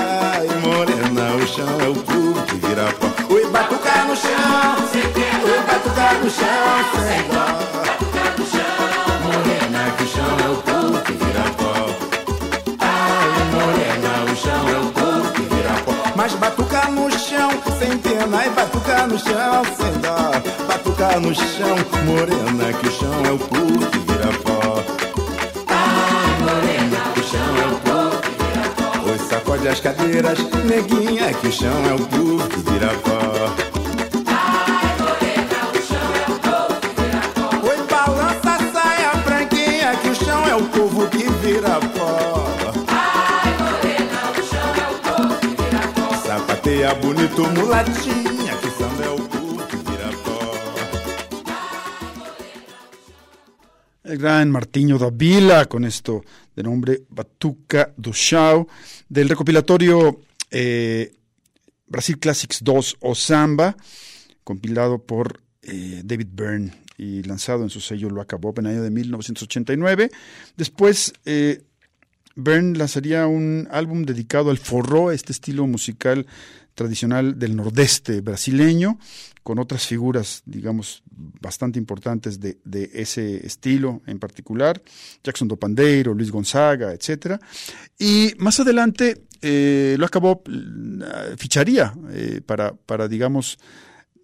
Ai, 0.00 0.46
morena, 0.62 1.36
o 1.36 1.46
chão 1.46 1.68
é 1.84 1.88
o 1.88 1.94
cu 1.94 2.42
que 2.46 2.54
vira 2.66 2.86
pó. 2.98 3.34
Oi, 3.34 3.44
batucar 3.50 4.06
no 4.06 4.16
chão, 4.16 4.88
sem 4.90 5.02
pena, 5.12 5.44
oi, 5.44 5.60
batucar 5.66 6.14
no 6.22 6.30
chão, 6.30 6.74
sem 7.06 7.22
dó, 7.28 7.44
batucar 7.84 8.32
no 8.38 8.46
chão, 8.46 8.80
morena, 9.24 9.90
que 9.96 10.04
o 10.04 10.08
chão 10.08 10.36
é 10.42 10.48
o 10.48 10.56
cu 10.56 11.02
que 11.04 11.12
vira 11.12 11.44
pó. 11.58 11.74
Ai, 12.80 13.44
morena, 13.52 14.32
o 14.32 14.36
chão 14.36 14.68
é 14.70 14.78
o 14.78 14.88
cu 14.92 15.32
que 15.34 15.42
vira 15.54 15.74
pó. 15.84 15.92
Mas 16.16 16.34
batucar 16.36 16.90
no 16.90 17.10
chão, 17.10 17.50
sem 17.78 17.98
pena 17.98 18.46
e 18.46 18.50
batucar 18.50 19.06
no 19.06 19.18
chão, 19.18 19.62
sem 19.76 20.00
dó. 20.00 20.32
Batucar 20.66 21.20
no 21.20 21.34
chão, 21.34 21.76
morena, 22.06 22.72
que 22.80 22.88
o 22.88 22.90
chão 22.90 23.26
é 23.26 23.32
o 23.32 23.38
cu 23.38 24.03
As 29.70 29.80
cadeiras, 29.80 30.38
neguinha, 30.64 31.32
que 31.32 31.48
o 31.48 31.52
chão 31.52 31.72
é 31.88 31.94
o 31.94 31.98
cu 31.98 32.36
que 32.48 32.70
vira 32.70 32.88
pó. 33.02 33.50
Oi, 37.66 37.76
balança 37.90 38.50
a 38.50 38.58
saia 38.72 39.14
branquinha, 39.24 39.96
que 39.96 40.10
o 40.10 40.14
chão 40.14 40.46
é 40.46 40.54
o 40.54 40.62
povo 40.64 41.08
que 41.08 41.24
vira 41.24 41.80
pó. 41.96 42.46
Sapateia 46.24 46.94
bonito, 46.94 47.42
mulatinha, 47.48 48.24
que 48.24 48.33
samba 48.33 48.33
é 48.33 48.33
El 54.14 54.20
gran 54.20 54.48
Martiño 54.48 54.96
Davila 54.96 55.66
con 55.66 55.84
esto 55.84 56.22
de 56.54 56.62
nombre 56.62 57.02
Batuca 57.08 57.92
do 57.96 58.12
Chao, 58.12 58.68
del 59.08 59.28
recopilatorio 59.28 60.20
eh, 60.52 61.12
Brasil 61.88 62.20
Classics 62.20 62.62
2 62.62 62.98
o 63.00 63.16
Samba, 63.16 63.76
compilado 64.44 65.02
por 65.02 65.40
eh, 65.62 66.02
David 66.04 66.28
Byrne 66.30 66.72
y 66.96 67.24
lanzado 67.24 67.64
en 67.64 67.70
su 67.70 67.80
sello 67.80 68.08
Lo 68.08 68.20
Acabó 68.20 68.54
en 68.58 68.66
el 68.66 68.72
año 68.74 68.82
de 68.84 68.90
1989. 68.92 70.10
Después 70.56 71.12
eh, 71.24 71.64
Byrne 72.36 72.78
lanzaría 72.78 73.26
un 73.26 73.66
álbum 73.72 74.04
dedicado 74.04 74.50
al 74.50 74.58
forró, 74.58 75.10
este 75.10 75.32
estilo 75.32 75.66
musical 75.66 76.24
tradicional 76.76 77.36
del 77.36 77.56
nordeste 77.56 78.20
brasileño, 78.20 78.96
con 79.44 79.58
otras 79.58 79.86
figuras, 79.86 80.42
digamos, 80.46 81.02
bastante 81.06 81.78
importantes 81.78 82.40
de, 82.40 82.56
ese 82.94 83.46
estilo 83.46 84.00
en 84.06 84.18
particular, 84.18 84.82
Jackson 85.22 85.46
do 85.46 85.56
Pandeiro, 85.56 86.14
Luis 86.14 86.32
Gonzaga, 86.32 86.92
etcétera. 86.92 87.38
Y 87.98 88.32
más 88.38 88.58
adelante 88.58 89.26
eh, 89.42 89.96
lo 89.98 90.06
acabó, 90.06 90.42
eh, 90.48 91.36
ficharía 91.36 91.92
eh, 92.10 92.40
para, 92.44 92.72
para, 92.72 93.06
digamos, 93.06 93.58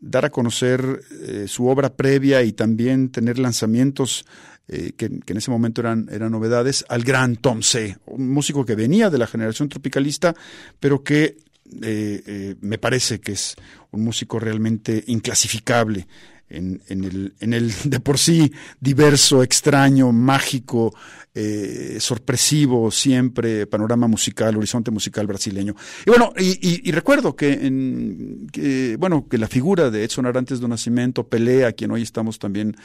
dar 0.00 0.24
a 0.24 0.30
conocer 0.30 0.80
su 1.46 1.66
obra 1.66 1.94
previa 1.94 2.42
y 2.42 2.52
también 2.52 3.10
tener 3.10 3.38
lanzamientos 3.38 4.24
que, 4.66 4.94
que 4.96 5.32
en 5.32 5.36
ese 5.36 5.50
momento 5.50 5.82
eran, 5.82 6.08
eran 6.10 6.32
novedades, 6.32 6.86
al 6.88 7.02
gran 7.02 7.36
Tom 7.36 7.60
C., 7.60 7.98
un 8.06 8.30
músico 8.30 8.64
que 8.64 8.76
venía 8.76 9.10
de 9.10 9.18
la 9.18 9.26
generación 9.26 9.68
tropicalista, 9.68 10.34
pero 10.78 11.04
que 11.04 11.36
eh, 11.82 12.22
eh, 12.26 12.56
me 12.60 12.78
parece 12.78 13.20
que 13.20 13.32
es 13.32 13.56
un 13.90 14.02
músico 14.04 14.38
realmente 14.38 15.02
inclasificable 15.06 16.06
en, 16.48 16.82
en, 16.88 17.04
el, 17.04 17.34
en 17.40 17.52
el 17.52 17.72
de 17.84 18.00
por 18.00 18.18
sí 18.18 18.52
diverso, 18.80 19.42
extraño, 19.42 20.10
mágico, 20.12 20.92
eh, 21.32 21.98
sorpresivo 22.00 22.90
siempre 22.90 23.66
panorama 23.68 24.08
musical, 24.08 24.56
horizonte 24.56 24.90
musical 24.90 25.28
brasileño. 25.28 25.76
Y 26.04 26.10
bueno, 26.10 26.32
y, 26.36 26.58
y- 26.60 26.80
y 26.88 26.90
recuerdo 26.92 27.36
que, 27.36 27.52
en, 27.52 28.48
que, 28.52 28.96
bueno, 28.98 29.28
que 29.28 29.38
la 29.38 29.46
figura 29.46 29.90
de 29.90 30.02
Edson 30.02 30.26
Arantes 30.26 30.58
do 30.58 30.66
Nascimento, 30.66 31.28
Pelé, 31.28 31.64
a 31.66 31.72
quien 31.72 31.92
hoy 31.92 32.02
estamos 32.02 32.38
también 32.40 32.76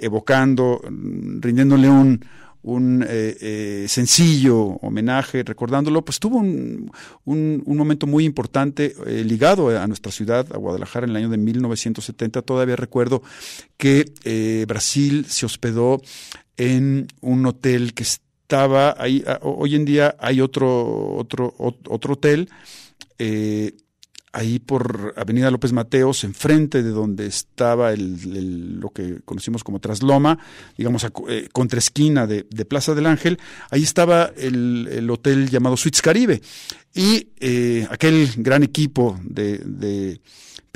evocando, 0.00 0.80
mm, 0.88 1.40
rindiéndole 1.40 1.88
un, 1.90 2.24
un 2.66 3.02
eh, 3.08 3.36
eh, 3.40 3.86
sencillo 3.88 4.58
homenaje, 4.82 5.44
recordándolo, 5.44 6.04
pues 6.04 6.18
tuvo 6.18 6.38
un, 6.38 6.90
un, 7.24 7.62
momento 7.76 8.06
muy 8.08 8.24
importante 8.24 8.92
eh, 9.06 9.22
ligado 9.24 9.68
a 9.68 9.86
nuestra 9.86 10.10
ciudad, 10.10 10.46
a 10.52 10.58
Guadalajara, 10.58 11.04
en 11.04 11.10
el 11.10 11.16
año 11.16 11.28
de 11.28 11.36
1970. 11.38 12.42
Todavía 12.42 12.74
recuerdo 12.74 13.22
que 13.76 14.12
eh, 14.24 14.64
Brasil 14.66 15.26
se 15.28 15.46
hospedó 15.46 16.02
en 16.56 17.06
un 17.20 17.46
hotel 17.46 17.94
que 17.94 18.02
estaba 18.02 18.96
ahí. 18.98 19.22
a- 19.28 19.38
Hoy 19.42 19.76
en 19.76 19.84
día 19.84 20.16
hay 20.18 20.40
otro, 20.40 21.14
otro, 21.16 21.54
ot- 21.58 21.86
otro 21.88 22.14
hotel. 22.14 22.48
eh, 23.18 23.72
ahí 24.32 24.58
por 24.58 25.14
Avenida 25.16 25.50
López 25.50 25.72
Mateos, 25.72 26.24
enfrente 26.24 26.82
de 26.82 26.90
donde 26.90 27.26
estaba 27.26 27.92
el, 27.92 28.78
lo 28.78 28.90
que 28.90 29.20
conocimos 29.24 29.64
como 29.64 29.80
Trasloma, 29.80 30.38
digamos, 30.76 31.04
a, 31.04 31.12
eh, 31.28 31.48
contraesquina 31.52 32.26
de, 32.26 32.46
de 32.50 32.64
Plaza 32.64 32.94
del 32.94 33.06
Ángel, 33.06 33.38
ahí 33.70 33.82
estaba 33.82 34.30
el, 34.36 34.88
el 34.90 35.10
hotel 35.10 35.48
llamado 35.48 35.76
Suites 35.76 36.02
Caribe. 36.02 36.42
Y 36.94 37.28
eh, 37.40 37.86
aquel 37.90 38.28
gran 38.36 38.62
equipo 38.62 39.18
de, 39.22 39.58
de 39.58 40.20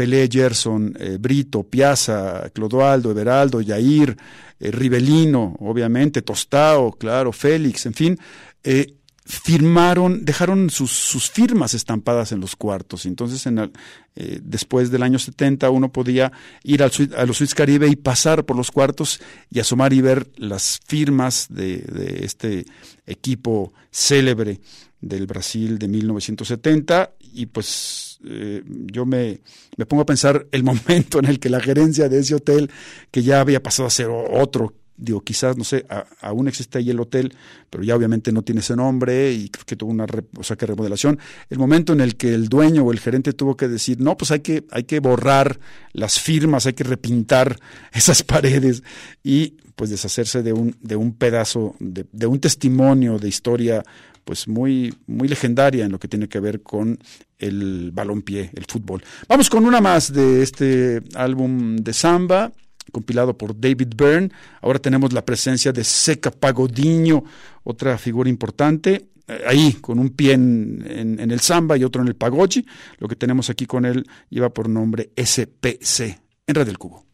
Pelé, 0.00 0.28
Gerson, 0.32 0.94
eh, 0.98 1.18
Brito, 1.20 1.62
Piazza, 1.62 2.50
Clodoaldo, 2.54 3.10
Everaldo, 3.10 3.60
Yair, 3.60 4.16
eh, 4.58 4.70
Rivelino, 4.70 5.56
obviamente, 5.60 6.22
Tostao, 6.22 6.92
claro, 6.92 7.32
Félix, 7.32 7.84
en 7.84 7.92
fin, 7.92 8.18
eh, 8.64 8.99
firmaron, 9.30 10.24
dejaron 10.24 10.70
sus, 10.70 10.90
sus 10.90 11.30
firmas 11.30 11.74
estampadas 11.74 12.32
en 12.32 12.40
los 12.40 12.56
cuartos. 12.56 13.06
Entonces, 13.06 13.46
en 13.46 13.58
el- 13.58 13.72
eh, 14.16 14.40
después 14.42 14.90
del 14.90 15.02
año 15.04 15.18
70, 15.18 15.70
uno 15.70 15.92
podía 15.92 16.32
ir 16.64 16.82
al 16.82 16.90
a 17.16 17.24
los 17.24 17.36
suites 17.38 17.54
Caribe 17.54 17.88
y 17.88 17.96
pasar 17.96 18.44
por 18.44 18.56
los 18.56 18.70
cuartos 18.70 19.20
y 19.50 19.60
asomar 19.60 19.92
y 19.92 20.00
ver 20.00 20.28
las 20.36 20.80
firmas 20.86 21.46
de, 21.48 21.78
de 21.78 22.24
este 22.24 22.66
equipo 23.06 23.72
célebre 23.90 24.60
del 25.00 25.26
Brasil 25.26 25.78
de 25.78 25.88
1970. 25.88 27.12
Y 27.32 27.46
pues 27.46 28.18
eh, 28.24 28.62
yo 28.66 29.06
me, 29.06 29.40
me 29.76 29.86
pongo 29.86 30.02
a 30.02 30.06
pensar 30.06 30.46
el 30.50 30.64
momento 30.64 31.20
en 31.20 31.26
el 31.26 31.38
que 31.38 31.48
la 31.48 31.60
gerencia 31.60 32.08
de 32.08 32.18
ese 32.18 32.34
hotel, 32.34 32.70
que 33.10 33.22
ya 33.22 33.40
había 33.40 33.62
pasado 33.62 33.86
a 33.86 33.90
ser 33.90 34.08
otro, 34.08 34.74
digo, 35.00 35.22
quizás, 35.22 35.56
no 35.56 35.64
sé, 35.64 35.86
a- 35.88 36.06
aún 36.20 36.46
existe 36.48 36.78
ahí 36.78 36.90
el 36.90 37.00
hotel, 37.00 37.32
pero 37.70 37.82
ya 37.82 37.96
obviamente 37.96 38.32
no 38.32 38.42
tiene 38.42 38.60
ese 38.60 38.76
nombre 38.76 39.32
y 39.32 39.48
creo 39.48 39.64
que 39.64 39.76
tuvo 39.76 39.90
una, 39.90 40.06
o 40.36 40.42
sea, 40.44 40.56
que 40.56 40.66
remodelación. 40.66 41.18
El 41.48 41.58
momento 41.58 41.92
en 41.92 42.00
el 42.00 42.16
que 42.16 42.34
el 42.34 42.48
dueño 42.48 42.84
o 42.84 42.92
el 42.92 43.00
gerente 43.00 43.32
tuvo 43.32 43.56
que 43.56 43.68
decir, 43.68 44.00
no, 44.00 44.16
pues 44.16 44.30
hay 44.30 44.40
que, 44.40 44.64
hay 44.70 44.84
que 44.84 45.00
borrar 45.00 45.58
las 45.92 46.20
firmas, 46.20 46.66
hay 46.66 46.74
que 46.74 46.84
repintar 46.84 47.58
esas 47.92 48.22
paredes 48.22 48.82
y 49.24 49.54
pues 49.74 49.90
deshacerse 49.90 50.42
de 50.42 50.52
un, 50.52 50.76
de 50.82 50.96
un 50.96 51.14
pedazo, 51.14 51.74
de, 51.80 52.04
de 52.12 52.26
un 52.26 52.38
testimonio 52.40 53.18
de 53.18 53.28
historia 53.28 53.82
pues 54.24 54.46
muy, 54.46 54.94
muy 55.06 55.26
legendaria 55.26 55.86
en 55.86 55.92
lo 55.92 55.98
que 55.98 56.06
tiene 56.06 56.28
que 56.28 56.38
ver 56.38 56.62
con 56.62 56.98
el 57.38 57.90
balompié, 57.92 58.50
el 58.54 58.66
fútbol. 58.68 59.02
Vamos 59.26 59.48
con 59.48 59.64
una 59.64 59.80
más 59.80 60.12
de 60.12 60.42
este 60.42 61.00
álbum 61.14 61.76
de 61.76 61.92
samba, 61.94 62.52
compilado 62.92 63.36
por 63.36 63.58
David 63.58 63.92
Byrne. 63.96 64.30
Ahora 64.62 64.78
tenemos 64.78 65.12
la 65.12 65.24
presencia 65.24 65.72
de 65.72 65.84
Seca 65.84 66.30
Pagodinho, 66.30 67.24
otra 67.64 67.96
figura 67.98 68.28
importante. 68.28 69.08
eh, 69.28 69.44
Ahí, 69.46 69.74
con 69.80 69.98
un 69.98 70.10
pie 70.10 70.32
en, 70.32 71.18
el 71.20 71.40
samba 71.40 71.76
y 71.76 71.84
otro 71.84 72.02
en 72.02 72.08
el 72.08 72.16
pagode. 72.16 72.64
Lo 72.98 73.08
que 73.08 73.16
tenemos 73.16 73.48
aquí 73.50 73.66
con 73.66 73.84
él 73.84 74.04
lleva 74.28 74.50
por 74.50 74.68
nombre 74.68 75.10
SPC, 75.16 76.18
en 76.46 76.54
Red 76.54 76.66
del 76.66 76.78
Cubo. 76.78 77.06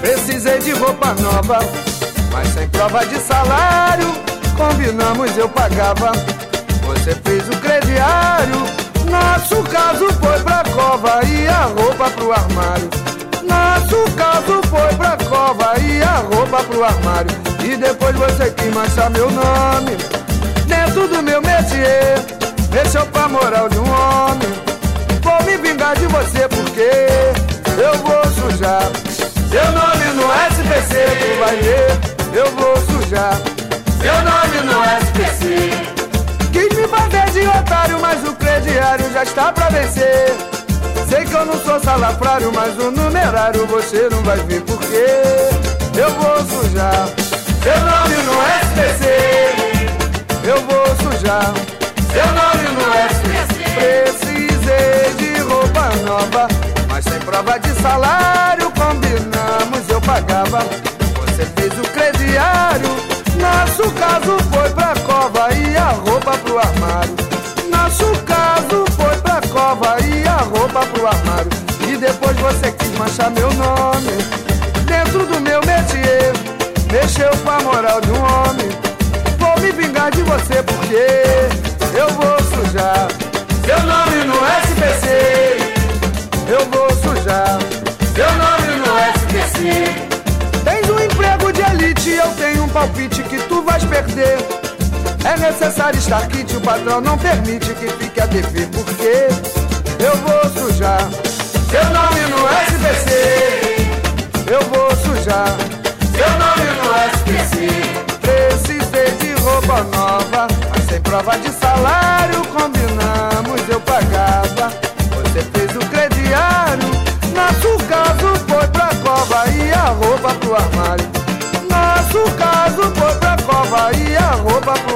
Precisei 0.00 0.58
de 0.60 0.72
roupa 0.74 1.14
nova, 1.14 1.58
mas 2.32 2.48
sem 2.48 2.68
prova 2.70 3.04
de 3.04 3.18
salário. 3.20 4.27
Combinamos, 4.58 5.36
eu 5.36 5.48
pagava. 5.48 6.10
Você 6.84 7.14
fez 7.24 7.48
o 7.48 7.56
crediário. 7.60 8.56
Nosso 9.08 9.62
caso 9.70 10.12
foi 10.14 10.40
pra 10.40 10.64
cova 10.74 11.20
e 11.24 11.46
a 11.46 11.62
roupa 11.62 12.10
pro 12.10 12.32
armário. 12.32 12.90
Nosso 13.44 14.16
caso 14.16 14.60
foi 14.68 14.94
pra 14.96 15.16
cova 15.28 15.78
e 15.80 16.02
a 16.02 16.16
roupa 16.16 16.64
pro 16.64 16.82
armário. 16.82 17.30
E 17.62 17.76
depois 17.76 18.16
você 18.16 18.50
quis 18.50 18.74
manchar 18.74 19.08
meu 19.10 19.30
nome 19.30 19.96
dentro 20.66 21.06
do 21.06 21.22
meu 21.22 21.40
métier. 21.40 22.18
Deixou 22.70 23.06
pra 23.06 23.28
moral 23.28 23.68
de 23.68 23.78
um 23.78 23.88
homem. 23.88 24.48
Vou 25.22 25.42
me 25.44 25.56
vingar 25.56 25.94
de 25.96 26.06
você 26.06 26.48
porque 26.48 26.90
eu 27.80 27.96
vou 27.98 28.24
sujar. 28.34 28.90
Seu 29.50 29.72
nome 29.72 30.04
no 30.14 30.26
SPC, 30.50 31.06
tu 31.20 31.38
vai 31.38 31.56
ver, 31.56 32.36
eu 32.36 32.50
vou 32.56 32.76
sujar. 32.76 33.57
Seu 34.00 34.14
nome 34.22 34.60
no 34.64 34.82
SPC. 35.06 35.70
Quis 36.52 36.76
me 36.76 36.86
fazer 36.88 37.30
de 37.32 37.46
otário, 37.46 37.98
mas 38.00 38.22
o 38.28 38.32
crediário 38.34 39.12
já 39.12 39.22
está 39.22 39.52
pra 39.52 39.68
vencer. 39.68 40.36
Sei 41.08 41.24
que 41.24 41.34
eu 41.34 41.44
não 41.44 41.58
sou 41.64 41.80
salafrário, 41.80 42.52
mas 42.54 42.76
o 42.78 42.90
numerário 42.90 43.66
você 43.66 44.08
não 44.10 44.22
vai 44.22 44.36
ver 44.38 44.62
porque 44.62 45.04
eu 45.98 46.10
vou 46.14 46.36
sujar. 46.46 47.08
Seu 47.62 47.78
nome 47.80 48.16
no 48.22 48.34
SPC, 48.62 49.04
eu 50.44 50.60
vou 50.62 50.86
sujar. 51.02 51.52
Seu 52.12 52.26
nome 52.26 52.68
no 52.76 52.86
SPC. 53.10 53.58
Precisei 53.74 55.14
de 55.18 55.40
roupa 55.40 55.90
nova, 56.06 56.48
mas 56.88 57.04
sem 57.04 57.18
prova 57.20 57.58
de 57.58 57.72
salário. 57.80 58.70
Combinamos, 58.70 59.88
eu 59.88 60.00
pagava. 60.00 60.60
Você 61.20 61.44
fez 61.56 61.72
o 61.78 61.82
crediário. 61.92 63.17
Nosso 63.38 63.90
caso 63.92 64.36
foi 64.52 64.70
pra 64.70 64.94
cova 65.06 65.52
e 65.54 65.76
a 65.76 65.90
roupa 65.90 66.36
pro 66.38 66.58
armário. 66.58 67.14
Nosso 67.70 68.06
caso 68.24 68.84
foi 68.96 69.16
pra 69.18 69.40
cova 69.52 69.96
e 70.04 70.26
a 70.26 70.36
roupa 70.38 70.84
pro 70.86 71.06
armário. 71.06 71.50
E 71.88 71.96
depois 71.96 72.36
você 72.36 72.72
quis 72.72 72.90
manchar 72.98 73.30
meu 73.30 73.52
nome 73.54 74.12
dentro 74.86 75.24
do 75.26 75.40
meu 75.40 75.60
métier. 75.64 76.32
Mexeu 76.92 77.30
com 77.44 77.50
a 77.50 77.60
moral 77.60 78.00
de 78.00 78.10
um 78.10 78.22
homem. 78.22 78.68
Vou 79.38 79.60
me 79.60 79.70
vingar 79.72 80.10
de 80.10 80.22
você 80.22 80.62
porque 80.62 81.48
eu 81.96 82.08
vou 82.10 82.38
sujar. 82.50 83.08
Seu 83.64 83.80
nome 83.82 84.24
no 84.24 84.34
SPC. 84.64 85.58
Eu 86.48 86.64
vou 86.70 86.90
sujar. 87.02 87.58
Seu 88.14 88.32
nome 88.32 88.68
no 88.78 88.98
SPC. 89.14 90.08
Tens 90.64 90.90
um 90.90 90.98
emprego 90.98 91.47
elite, 91.78 92.10
eu 92.10 92.28
tenho 92.34 92.64
um 92.64 92.68
palpite 92.68 93.22
que 93.22 93.38
tu 93.42 93.62
vais 93.62 93.84
perder. 93.84 94.38
É 95.24 95.38
necessário 95.38 95.98
estar 95.98 96.26
quente, 96.28 96.56
o 96.56 96.60
patrão 96.60 97.00
não 97.00 97.16
permite 97.16 97.72
que 97.74 97.88
fique 97.90 98.20
a 98.20 98.26
dever, 98.26 98.68
porque 98.68 99.28
eu 100.02 100.16
vou 100.16 100.44
sujar. 100.50 101.08
Seu 101.70 101.84
nome 101.84 102.20
no 102.28 102.48
SPC, 102.66 103.10
eu 104.46 104.60
vou 104.68 104.90
sujar. 104.96 105.56
Seu 106.16 106.30
nome 106.38 106.66
no 106.78 106.88
SPC. 107.14 107.68
Precisei 108.20 109.10
de 109.18 109.40
roupa 109.40 109.82
nova, 109.96 110.48
mas 110.70 110.84
sem 110.88 111.00
prova 111.00 111.38
de 111.38 111.50
salário, 111.52 112.42
combinamos, 112.48 113.68
eu 113.68 113.80
pagava. 113.80 114.87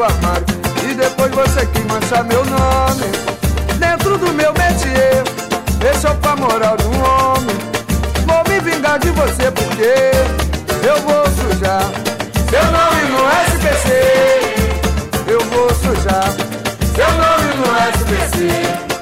armário 0.04 0.44
E 0.88 0.94
depois 0.94 1.30
você 1.32 1.66
que 1.66 1.80
mancha 1.80 2.22
meu 2.24 2.44
nome 2.44 3.10
Dentro 3.78 4.18
do 4.18 4.32
meu 4.32 4.52
métier 4.52 5.22
Esse 5.90 6.06
é 6.06 6.10
o 6.10 6.36
moral 6.36 6.76
de 6.76 6.86
um 6.86 7.02
homem 7.02 7.56
Vou 8.26 8.42
me 8.48 8.60
vingar 8.60 8.98
de 8.98 9.10
você 9.10 9.50
porque 9.50 10.10
Eu 10.86 11.00
vou 11.02 11.24
sujar 11.26 11.82
Seu 12.50 12.64
nome 12.64 13.02
no 13.10 13.28
SPC 13.54 13.88
Eu 15.26 15.40
vou 15.46 15.68
sujar 15.74 16.30
Seu 16.94 17.12
nome 17.12 17.54
no 17.56 17.64
SPC 17.98 18.92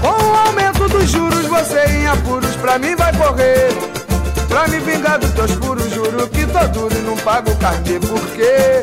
com 0.00 0.08
o 0.08 0.34
aumento 0.34 0.88
dos 0.88 1.10
juros, 1.10 1.44
você 1.46 1.84
em 1.90 2.06
apuros 2.06 2.56
pra 2.56 2.78
mim 2.78 2.96
vai 2.96 3.14
correr. 3.14 3.68
Pra 4.48 4.66
me 4.66 4.78
vingar 4.80 5.18
dos 5.18 5.30
teus 5.32 5.54
puros, 5.56 5.90
juro 5.92 6.26
que 6.28 6.46
tô 6.46 6.66
duro 6.68 6.94
e 6.96 7.02
não 7.02 7.16
pago 7.18 7.54
carnê, 7.56 7.98
por 8.00 8.20
quê? 8.30 8.80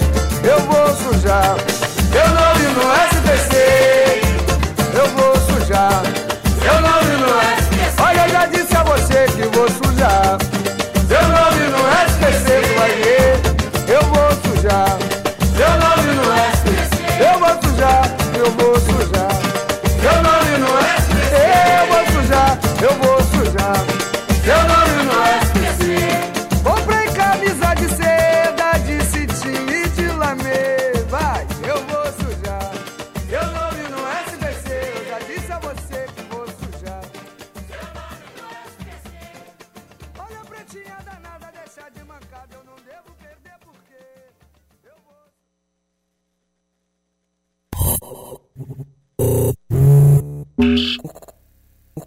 sujar 0.98 1.77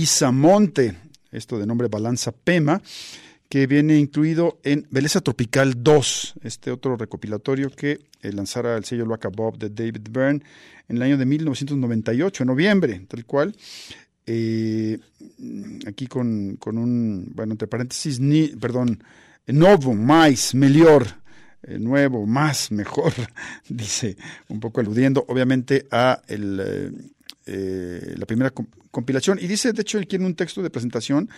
Balanza 0.00 0.32
Monte, 0.32 0.96
esto 1.30 1.58
de 1.58 1.66
nombre 1.66 1.88
Balanza 1.88 2.32
Pema, 2.32 2.80
que 3.50 3.66
viene 3.66 3.98
incluido 3.98 4.58
en 4.64 4.86
Belleza 4.90 5.20
Tropical 5.20 5.74
2, 5.76 6.36
este 6.42 6.70
otro 6.70 6.96
recopilatorio 6.96 7.68
que 7.68 8.00
eh, 8.22 8.32
lanzara 8.32 8.78
el 8.78 8.84
sello 8.86 9.04
Luaca 9.04 9.28
Bob 9.28 9.58
de 9.58 9.68
David 9.68 10.08
Byrne 10.10 10.42
en 10.88 10.96
el 10.96 11.02
año 11.02 11.18
de 11.18 11.26
1998, 11.26 12.42
en 12.42 12.46
noviembre, 12.46 13.04
tal 13.06 13.26
cual. 13.26 13.54
Eh, 14.24 14.98
aquí 15.86 16.06
con, 16.06 16.56
con, 16.56 16.78
un, 16.78 17.30
bueno, 17.34 17.52
entre 17.52 17.68
paréntesis, 17.68 18.20
ni, 18.20 18.48
perdón, 18.48 19.04
Novo, 19.48 19.92
Mais, 19.92 20.54
Melior, 20.54 21.06
eh, 21.62 21.78
nuevo, 21.78 22.26
más, 22.26 22.72
mejor, 22.72 23.12
dice, 23.68 24.16
un 24.48 24.60
poco 24.60 24.80
aludiendo 24.80 25.26
obviamente 25.28 25.86
a 25.90 26.22
el 26.26 27.12
eh, 27.52 28.14
la 28.16 28.26
primera 28.26 28.50
com- 28.50 28.66
compilación. 28.90 29.38
Y 29.40 29.46
dice, 29.46 29.72
de 29.72 29.82
hecho, 29.82 29.98
aquí 29.98 30.16
en 30.16 30.24
un 30.24 30.34
texto 30.34 30.62
de 30.62 30.70
presentación, 30.70 31.28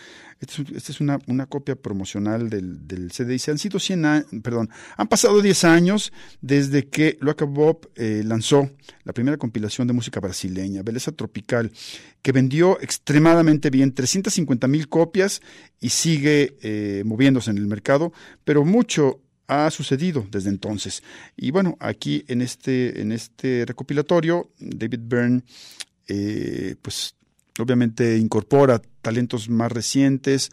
esta 0.41 0.63
es, 0.93 1.01
una, 1.01 1.19
una 1.27 1.47
copia 1.47 1.75
promocional 1.75 2.51
del, 2.51 2.87
del 2.87 3.11
CD, 3.13 3.33
dice, 3.33 3.51
han 3.51 3.59
sido 3.59 3.79
100 3.79 4.05
años, 4.05 4.27
perdón, 4.43 4.69
han 4.97 5.09
pasado 5.09 5.41
10 5.41 5.65
años 5.65 6.13
desde 6.41 6.89
que 6.89 7.17
Loca 7.21 7.45
Bob 7.45 7.91
eh, 7.97 8.23
lanzó 8.25 8.71
la 9.05 9.13
primera 9.13 9.37
compilación 9.39 9.87
de 9.89 9.95
música 9.95 10.21
brasileña, 10.21 10.83
Beleza 10.83 11.13
Tropical, 11.13 11.73
que 12.21 12.33
vendió 12.33 12.81
extremadamente 12.81 13.71
bien, 13.71 13.93
350 13.95 14.69
mil 14.69 14.89
copias 14.89 15.41
y 15.81 15.89
sigue 15.89 16.57
eh, 16.63 17.03
moviéndose 17.07 17.51
en 17.51 17.59
el 17.59 17.67
mercado, 17.67 18.13
pero 18.45 18.65
mucho 18.65 19.21
ha 19.49 19.71
sucedido 19.71 20.27
desde 20.31 20.49
entonces. 20.49 21.03
Y 21.37 21.51
bueno, 21.51 21.77
aquí 21.81 22.25
en 22.29 22.43
este, 22.43 23.01
en 23.01 23.13
este 23.13 23.65
recopilatorio, 23.67 24.51
David 24.59 25.01
Byrne, 25.03 25.43
eh, 26.09 26.77
pues 26.83 27.15
obviamente 27.59 28.19
incorpora 28.19 28.81
talentos 29.03 29.49
más 29.49 29.71
recientes, 29.71 30.51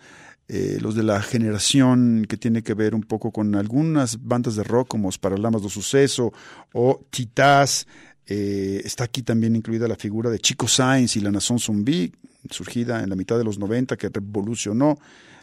eh, 0.48 0.80
los 0.82 0.96
de 0.96 1.04
la 1.04 1.22
generación 1.22 2.26
que 2.28 2.36
tiene 2.36 2.64
que 2.64 2.74
ver 2.74 2.96
un 2.96 3.04
poco 3.04 3.32
con 3.32 3.54
algunas 3.56 4.24
bandas 4.24 4.56
de 4.56 4.64
rock 4.64 4.88
como 4.88 5.08
Os 5.08 5.20
Paralamas 5.20 5.62
do 5.62 5.70
Suceso 5.70 6.34
o 6.74 7.06
Titás. 7.12 7.86
Eh, 8.26 8.82
está 8.84 9.04
aquí 9.04 9.22
también 9.22 9.56
incluida 9.56 9.88
la 9.88 9.96
figura 9.96 10.30
de 10.30 10.40
Chico 10.40 10.68
Sainz 10.68 11.16
y 11.16 11.20
la 11.22 11.32
Nación 11.32 11.60
Zumbi, 11.60 12.12
surgida 12.50 13.04
en 13.04 13.10
la 13.10 13.16
mitad 13.16 13.38
de 13.38 13.44
los 13.44 13.60
90, 13.60 13.96
que 13.96 14.10
revolucionó 14.10 14.98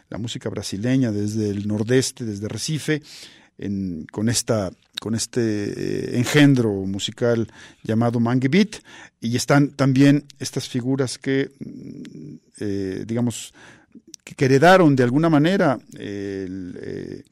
la 0.09 0.17
música 0.17 0.49
brasileña 0.49 1.11
desde 1.11 1.49
el 1.51 1.67
nordeste, 1.67 2.25
desde 2.25 2.47
Recife, 2.47 3.01
con, 4.11 4.29
esta, 4.29 4.71
con 4.99 5.15
este 5.15 5.41
eh, 5.41 6.17
engendro 6.17 6.71
musical 6.85 7.47
llamado 7.83 8.19
Mangue 8.19 8.49
Beat. 8.49 8.77
Y 9.19 9.35
están 9.35 9.69
también 9.69 10.25
estas 10.39 10.67
figuras 10.67 11.17
que, 11.17 11.51
mm, 11.59 12.35
eh, 12.59 13.03
digamos, 13.05 13.53
que, 14.23 14.45
heredaron 14.45 14.95
de 14.95 15.03
alguna 15.03 15.29
manera 15.29 15.77
el, 15.93 16.77
eh, 16.81 17.23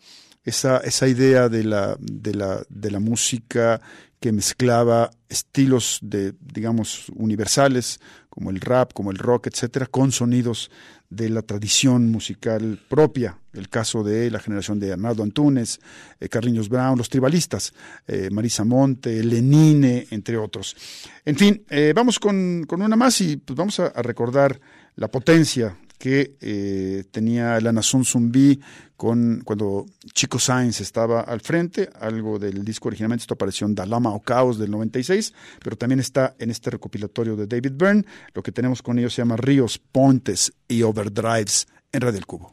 esa, 0.43 0.77
esa 0.77 1.07
idea 1.07 1.49
de 1.49 1.63
la, 1.63 1.97
de, 1.99 2.33
la, 2.33 2.63
de 2.69 2.91
la 2.91 2.99
música 2.99 3.81
que 4.19 4.31
mezclaba 4.31 5.11
estilos 5.29 5.99
de, 6.01 6.33
digamos, 6.39 7.09
universales, 7.15 7.99
como 8.29 8.49
el 8.49 8.59
rap, 8.59 8.91
como 8.93 9.11
el 9.11 9.17
rock, 9.17 9.47
etcétera, 9.47 9.85
con 9.85 10.11
sonidos 10.11 10.71
de 11.09 11.29
la 11.29 11.41
tradición 11.41 12.11
musical 12.11 12.79
propia. 12.87 13.37
El 13.53 13.69
caso 13.69 14.03
de 14.03 14.29
la 14.29 14.39
generación 14.39 14.79
de 14.79 14.91
Arnaldo 14.91 15.23
Antunes, 15.23 15.79
eh, 16.19 16.27
Brown, 16.69 16.97
los 16.97 17.09
tribalistas, 17.09 17.73
eh, 18.07 18.29
Marisa 18.31 18.63
Monte, 18.65 19.23
Lenine, 19.23 20.07
entre 20.11 20.37
otros. 20.37 20.75
En 21.23 21.35
fin, 21.35 21.63
eh, 21.69 21.93
vamos 21.95 22.19
con, 22.19 22.65
con 22.67 22.81
una 22.81 22.95
más 22.95 23.21
y 23.21 23.37
pues, 23.37 23.55
vamos 23.55 23.79
a 23.79 23.89
recordar 24.01 24.59
la 24.95 25.09
potencia 25.09 25.75
que 25.97 26.35
eh, 26.41 27.03
tenía 27.11 27.59
la 27.59 27.71
Nación 27.71 28.05
Zumbi 28.05 28.59
con, 28.95 29.41
cuando 29.43 29.85
Chico 30.13 30.39
Sainz 30.39 30.81
estaba 30.81 31.21
al 31.21 31.41
frente, 31.41 31.89
algo 31.99 32.39
del 32.39 32.63
disco 32.63 32.87
originalmente, 32.87 33.23
esto 33.23 33.33
apareció 33.33 33.67
en 33.67 33.75
Dalama 33.75 34.11
o 34.11 34.21
Caos 34.21 34.57
del 34.57 34.71
96, 34.71 35.33
pero 35.63 35.75
también 35.75 35.99
está 35.99 36.35
en 36.39 36.51
este 36.51 36.69
recopilatorio 36.69 37.35
de 37.35 37.47
David 37.47 37.73
Byrne, 37.75 38.05
lo 38.33 38.41
que 38.41 38.51
tenemos 38.51 38.81
con 38.81 38.97
ellos 38.99 39.13
se 39.13 39.21
llama 39.21 39.37
Ríos, 39.37 39.77
Pontes 39.77 40.53
y 40.67 40.81
Overdrives 40.83 41.67
en 41.91 42.01
Radio 42.01 42.13
del 42.13 42.25
Cubo. 42.25 42.51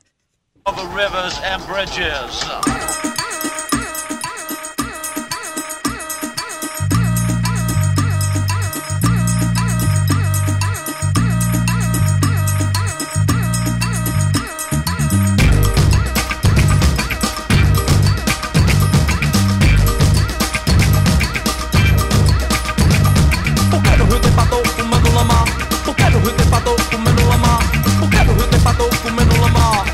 burro 26.23 26.37
de 26.37 26.45
pato 26.45 26.77
comendo 26.91 27.29
lama? 27.29 27.59
o 28.01 28.09
que 28.09 28.17
é 28.17 28.25
burro 28.25 28.47
de 28.47 28.59
pato 28.61 28.89
comendo 29.03 29.41
lama? 29.41 29.85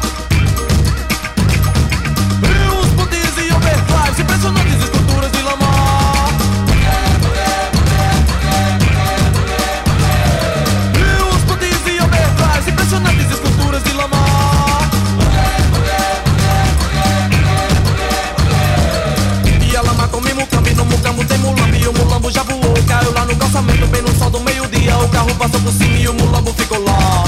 E 2.42 2.68
os 2.78 2.88
putis 2.92 3.34
e 3.38 3.52
overdrives 3.52 4.18
impressionantes 4.20 4.82
esculturas 4.82 5.32
de 5.32 5.42
lama. 5.42 5.66
E 10.94 11.34
os 11.34 11.42
putis 11.44 11.86
e 11.86 12.00
overdrives 12.02 12.68
impressionantes 12.68 13.30
esculturas 13.30 13.82
de 13.84 13.92
lama. 13.94 14.18
E 19.70 19.76
a 19.76 19.82
lama 19.82 20.08
comemos, 20.08 20.48
caminhamos, 20.48 20.94
mudamos, 20.94 21.26
temos 21.26 21.80
e 21.80 21.88
O 21.88 21.92
mulambo 21.94 22.30
já 22.30 22.42
voou, 22.42 22.74
caiu 22.86 23.12
lá 23.14 23.24
no 23.24 23.34
calçamento, 23.36 23.86
bem 23.86 24.02
no 24.02 24.07
carro 25.18 25.34
passou 25.34 25.60
por 25.60 25.72
cima 25.72 25.98
E 25.98 26.08
o 26.08 26.14
mulambo 26.14 26.52
ficou 26.52 26.82
lá 26.84 27.24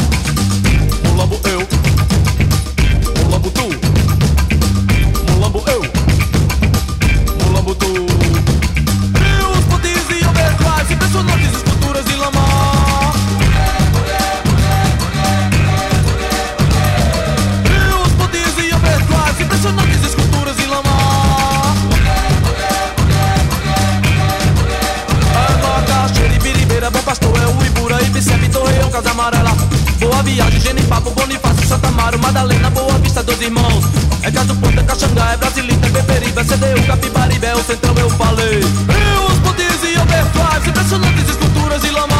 Boa 30.00 30.22
Viagem, 30.22 30.60
Genipapo, 30.60 31.10
Bonifácio, 31.12 31.66
Santa 31.66 31.88
Amaro, 31.88 32.18
Madalena, 32.18 32.68
Boa 32.70 32.98
Vista, 32.98 33.22
Dois 33.22 33.40
Irmãos. 33.40 33.84
É 34.22 34.30
Caso 34.30 34.54
Ponta, 34.56 34.82
Caxangá, 34.82 35.32
é 35.32 35.36
Brasilita, 35.38 35.86
é 35.86 35.90
Beberiba, 35.90 36.44
CDU, 36.44 36.86
Capibaribe, 36.86 37.46
é 37.46 37.54
o 37.54 37.62
Centrão, 37.62 37.94
eu 37.96 38.10
falei. 38.10 38.60
Rios, 38.60 39.38
Pontes 39.42 39.82
e 39.84 39.98
Overdrives, 39.98 40.68
impressionantes 40.68 41.28
esculturas 41.30 41.80
de 41.80 41.90
lama. 41.90 42.16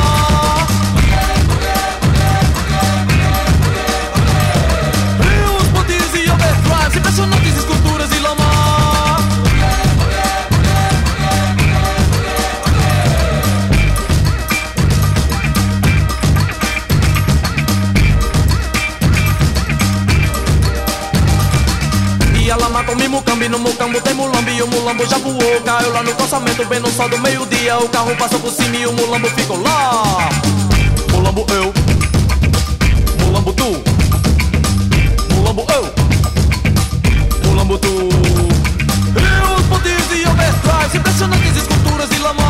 Rios, 5.20 5.68
Pontes 5.68 6.14
e 6.14 6.31
Overdrives, 6.31 6.97
impressionantes 6.97 7.57
esculturas 7.59 8.09
de 8.09 8.18
lama 8.20 8.59
E 22.91 22.93
come 22.93 23.07
mucambi, 23.07 23.49
no 23.49 23.57
mucambo 23.57 24.01
tem 24.01 24.14
mulambi 24.14 24.61
o 24.61 24.66
mulambo 24.66 25.07
já 25.07 25.16
voou, 25.18 25.61
caiu 25.64 25.93
lá 25.93 26.03
no 26.03 26.12
calçamento 26.12 26.64
Bem 26.64 26.80
no 26.80 26.91
sol 26.91 27.09
do 27.09 27.16
meio-dia, 27.18 27.78
o 27.78 27.88
carro 27.88 28.16
passou 28.16 28.41
por 28.41 28.51
cima 28.51 28.74
E 28.74 28.84
o 28.84 28.93
mulambo 28.93 29.28
ficou 29.28 29.62
lá. 29.62 30.28
Mulambo 31.12 31.47
eu. 31.51 31.72
Mulambo 33.24 33.53
tu. 33.53 33.80
Mulambo 35.32 35.66
eu. 35.72 37.49
Mulambo 37.49 37.78
tu. 37.78 37.88
Rios, 39.20 39.66
pontes 39.68 40.11
e 40.12 40.28
overdrives 40.28 40.95
Impressionantes 40.97 41.57
esculturas 41.59 42.09
de 42.11 42.18
lama 42.18 42.49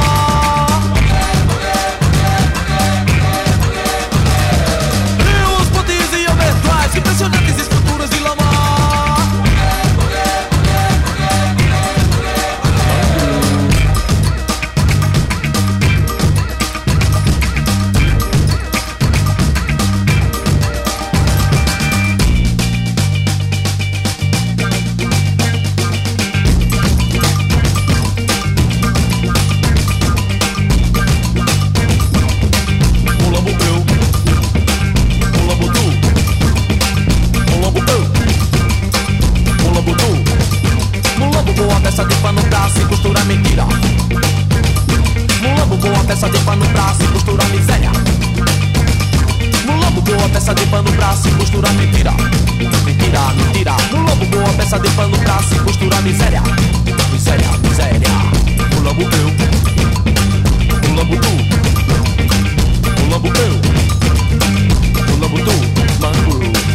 pano 46.51 46.67
braço 46.71 47.05
e 47.05 47.07
costura 47.07 47.45
miséria. 47.45 47.93
Mulombo 49.67 50.01
boa 50.03 50.29
peça 50.31 50.53
de 50.53 50.67
pano 50.67 50.91
pra 50.95 51.15
se 51.15 51.31
costura 51.31 51.71
mentira. 51.75 52.11
Mentira, 52.85 53.21
mentira. 53.37 53.77
no 53.93 54.03
lobo 54.03 54.27
boa 54.27 54.53
peça 54.55 54.81
de 54.81 54.91
pano 54.91 55.17
pra 55.19 55.41
se 55.45 55.55
costura 55.61 56.01
miséria. 56.01 56.43
Miséria, 57.13 57.47
miséria. 57.63 58.11
Mulombo 58.75 59.03
eu. 59.03 59.31
lobo 60.97 61.17
tu. 61.21 61.31
Mulombo 63.05 63.29
eu. 63.29 63.61
lobo 65.21 65.39
tu. 65.39 65.55
Mano. 66.01 66.70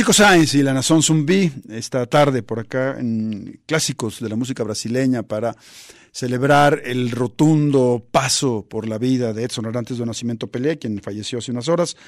Chico 0.00 0.14
Sainz 0.14 0.54
y 0.54 0.62
la 0.62 0.72
Nación 0.72 1.02
Zumbi 1.02 1.52
esta 1.68 2.06
tarde 2.06 2.42
por 2.42 2.58
acá 2.58 2.98
en 2.98 3.60
clásicos 3.66 4.18
de 4.20 4.30
la 4.30 4.34
música 4.34 4.64
brasileña 4.64 5.22
para 5.22 5.54
celebrar 6.10 6.80
el 6.86 7.10
rotundo 7.10 8.02
paso 8.10 8.64
por 8.66 8.88
la 8.88 8.96
vida 8.96 9.34
de 9.34 9.44
Edson 9.44 9.66
Arantes 9.66 9.98
do 9.98 10.06
Nascimento 10.06 10.46
Pelé, 10.46 10.78
quien 10.78 11.02
falleció 11.02 11.38
hace 11.38 11.52
unas 11.52 11.68
horas. 11.68 11.98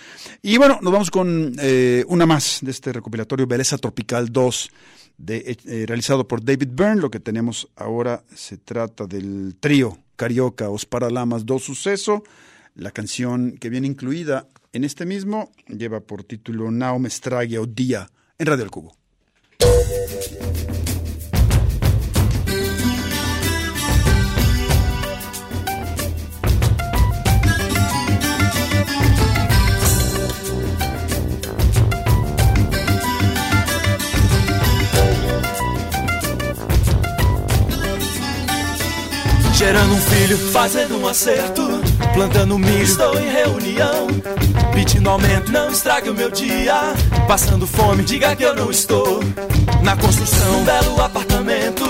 Y 0.40 0.56
bueno, 0.56 0.78
nos 0.80 0.90
vamos 0.90 1.10
con 1.10 1.52
eh, 1.60 2.02
una 2.08 2.24
más 2.24 2.60
de 2.62 2.70
este 2.70 2.94
recopilatorio 2.94 3.46
Belleza 3.46 3.76
Tropical 3.76 4.32
2, 4.32 4.70
de, 5.18 5.58
eh, 5.66 5.84
realizado 5.86 6.26
por 6.26 6.42
David 6.42 6.70
Byrne. 6.72 7.02
Lo 7.02 7.10
que 7.10 7.20
tenemos 7.20 7.68
ahora 7.76 8.24
se 8.34 8.56
trata 8.56 9.04
del 9.06 9.56
trío 9.60 9.98
Carioca 10.16 10.70
Os 10.70 10.86
Paralamas 10.86 11.44
do 11.44 11.58
Suceso. 11.58 12.24
La 12.74 12.90
canción 12.90 13.58
que 13.58 13.68
viene 13.68 13.86
incluida 13.86 14.48
en 14.72 14.84
este 14.84 15.04
mismo 15.04 15.52
lleva 15.68 16.00
por 16.00 16.24
título 16.24 16.70
Now 16.70 16.98
me 16.98 17.08
estrague 17.08 17.58
o 17.58 17.66
Día 17.66 18.08
en 18.38 18.46
Radio 18.46 18.64
El 18.64 18.70
Cubo. 18.70 18.96
Gerando 39.54 39.94
um 39.94 40.00
filho, 40.00 40.38
fazendo 40.52 40.98
um 40.98 41.06
acerto 41.06 41.81
Plantando 42.14 42.58
milho, 42.58 42.82
estou 42.82 43.18
em 43.18 43.30
reunião. 43.30 44.06
Pedindo 44.74 45.08
aumento, 45.08 45.50
não 45.50 45.70
estrague 45.70 46.10
o 46.10 46.14
meu 46.14 46.30
dia. 46.30 46.94
Passando 47.26 47.66
fome, 47.66 48.02
diga 48.02 48.36
que 48.36 48.42
eu 48.42 48.54
não 48.54 48.70
estou. 48.70 49.20
Na 49.82 49.96
construção, 49.96 50.60
um 50.60 50.64
belo 50.64 51.00
apartamento. 51.00 51.84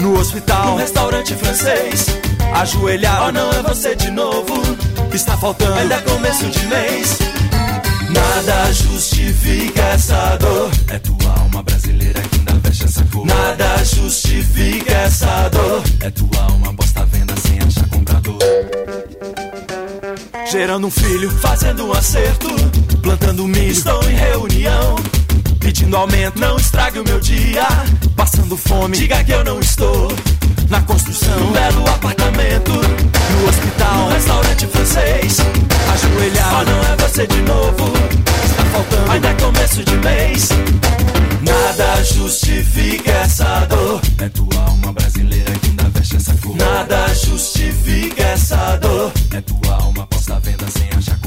No 0.00 0.18
hospital, 0.18 0.72
um 0.72 0.76
restaurante 0.76 1.34
francês. 1.34 2.06
Ajoelhado, 2.54 3.26
oh 3.28 3.32
não 3.32 3.50
é 3.50 3.62
você 3.62 3.94
de 3.94 4.10
novo. 4.10 4.54
Está 5.12 5.36
faltando, 5.36 5.74
ainda 5.74 5.94
é 5.94 6.00
começo 6.00 6.46
de 6.46 6.66
mês. 6.66 7.18
Nada 8.10 8.72
justifica 8.72 9.82
essa 9.82 10.36
dor. 10.36 10.70
É 10.88 10.98
tua 10.98 11.32
alma 11.38 11.62
brasileira 11.62 12.20
que 12.22 12.38
ainda 12.38 12.54
veste 12.54 12.84
essa 12.84 13.04
cor. 13.04 13.24
Nada 13.24 13.84
justifica 13.84 14.92
essa 14.92 15.48
dor. 15.48 15.82
É 16.00 16.10
tua 16.10 16.42
alma 16.42 16.74
posta 16.74 17.02
à 17.02 17.04
venda 17.04 17.34
sem 17.36 17.58
achar 17.60 17.88
comprador 17.88 18.38
Gerando 20.50 20.88
um 20.88 20.90
filho, 20.90 21.30
fazendo 21.30 21.86
um 21.86 21.92
acerto 21.92 22.48
Plantando 23.00 23.46
milho, 23.46 23.70
estou 23.70 24.02
em 24.02 24.16
reunião 24.16 24.96
Pedindo 25.60 25.96
aumento, 25.96 26.40
não 26.40 26.56
estrague 26.56 26.98
o 26.98 27.04
meu 27.04 27.20
dia 27.20 27.68
Passando 28.16 28.56
fome, 28.56 28.96
diga 28.96 29.22
que 29.22 29.30
eu 29.30 29.44
não 29.44 29.60
estou 29.60 30.08
Na 30.68 30.80
construção, 30.82 31.40
um 31.40 31.52
belo 31.52 31.88
apartamento 31.88 32.72
No 32.72 33.48
hospital, 33.48 34.06
um 34.06 34.08
restaurante 34.08 34.66
francês 34.66 35.36
Ajoelhado, 35.92 36.56
oh 36.56 36.64
não 36.64 36.94
é 36.94 36.96
você 36.96 37.26
de 37.28 37.42
novo 37.42 37.92
Está 38.44 38.64
faltando, 38.72 39.10
ainda 39.12 39.28
é 39.28 39.34
começo 39.34 39.84
de 39.84 39.96
mês 39.98 40.48
Nada 41.42 42.02
justifica 42.02 43.12
essa 43.12 43.66
dor 43.66 44.00
É 44.18 44.28
tua 44.28 44.60
alma 44.66 44.92
brasileira 44.92 45.52
que 45.60 45.68
ainda 45.68 45.88
veste 45.90 46.16
essa 46.16 46.34
cor 46.42 46.56
Nada 46.56 47.06
justifica 47.14 48.22
essa 48.24 48.76
dor 48.78 49.12
É 49.32 49.40
tua 49.40 49.59
dancing. 50.70 51.19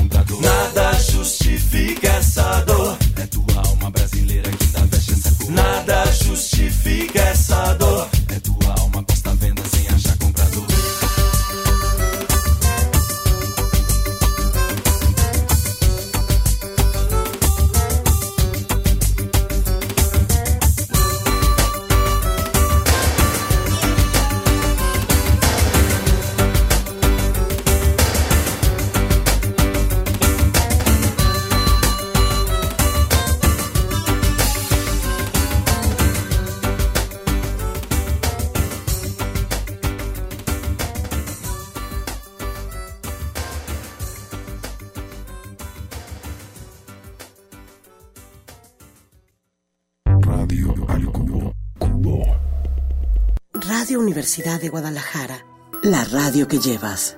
Radio 53.94 54.06
Universidad 54.08 54.60
de 54.60 54.70
Guadalajara, 54.70 55.46
la 55.84 56.04
radio 56.04 56.48
que 56.48 56.58
llevas. 56.58 57.16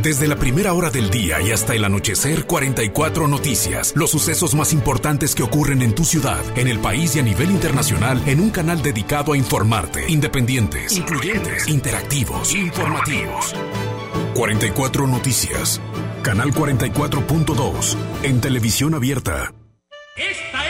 Desde 0.00 0.28
la 0.28 0.36
primera 0.36 0.74
hora 0.74 0.90
del 0.90 1.10
día 1.10 1.40
y 1.40 1.50
hasta 1.50 1.74
el 1.74 1.84
anochecer, 1.84 2.46
44 2.46 3.26
noticias. 3.26 3.94
Los 3.96 4.12
sucesos 4.12 4.54
más 4.54 4.72
importantes 4.72 5.34
que 5.34 5.42
ocurren 5.42 5.82
en 5.82 5.92
tu 5.92 6.04
ciudad, 6.04 6.40
en 6.56 6.68
el 6.68 6.78
país 6.78 7.16
y 7.16 7.18
a 7.18 7.24
nivel 7.24 7.50
internacional 7.50 8.22
en 8.28 8.38
un 8.38 8.50
canal 8.50 8.80
dedicado 8.80 9.32
a 9.32 9.36
informarte. 9.36 10.08
Independientes, 10.08 10.96
incluyentes, 10.96 11.66
interactivos, 11.66 12.54
informativos. 12.54 13.56
44 14.36 15.08
noticias. 15.08 15.80
Canal 16.22 16.52
44.2. 16.52 17.96
En 18.22 18.40
televisión 18.40 18.94
abierta. 18.94 19.52
Esta 20.16 20.67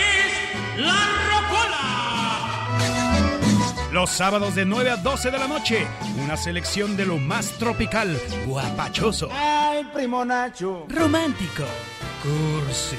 Los 3.99 4.11
sábados 4.11 4.55
de 4.55 4.65
9 4.65 4.91
a 4.91 4.97
12 4.97 5.33
de 5.33 5.39
la 5.41 5.49
noche, 5.49 5.85
una 6.23 6.37
selección 6.37 6.97
de 6.97 7.05
lo 7.05 7.19
más 7.19 7.51
tropical, 7.59 8.17
guapachoso, 8.47 9.29
Ay, 9.33 9.83
primo 9.93 10.25
Nacho. 10.25 10.87
romántico, 10.89 11.65
cursi 12.23 12.97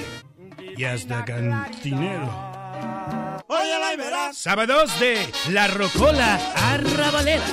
y 0.75 0.83
hasta 0.83 1.23
cantinero. 1.23 2.29
Óyela 3.47 3.93
y 3.93 3.95
verás. 3.95 4.37
Sábados 4.37 4.99
de 4.99 5.25
La 5.51 5.67
Rocola 5.67 6.37
Arrabalera. 6.53 7.45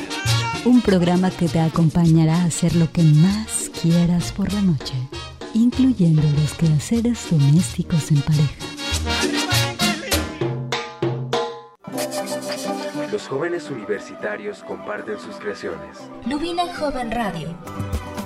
Un 0.65 0.81
programa 0.83 1.31
que 1.31 1.47
te 1.47 1.61
acompañará 1.61 2.43
a 2.43 2.47
hacer 2.47 2.75
lo 2.75 2.91
que 2.91 3.05
más 3.05 3.71
quieras 3.81 4.33
por 4.33 4.53
la 4.53 4.61
noche, 4.61 4.95
incluyendo 5.55 6.29
los 6.41 6.53
quehaceres 6.55 7.31
domésticos 7.31 8.11
en 8.11 8.23
pareja. 8.23 8.66
Los 13.17 13.29
jóvenes 13.29 13.71
universitarios 13.71 14.63
comparten 14.63 15.19
sus 15.19 15.37
creaciones. 15.37 15.97
Lubina 16.27 16.65
Joven 16.75 17.11
Radio. 17.11 17.49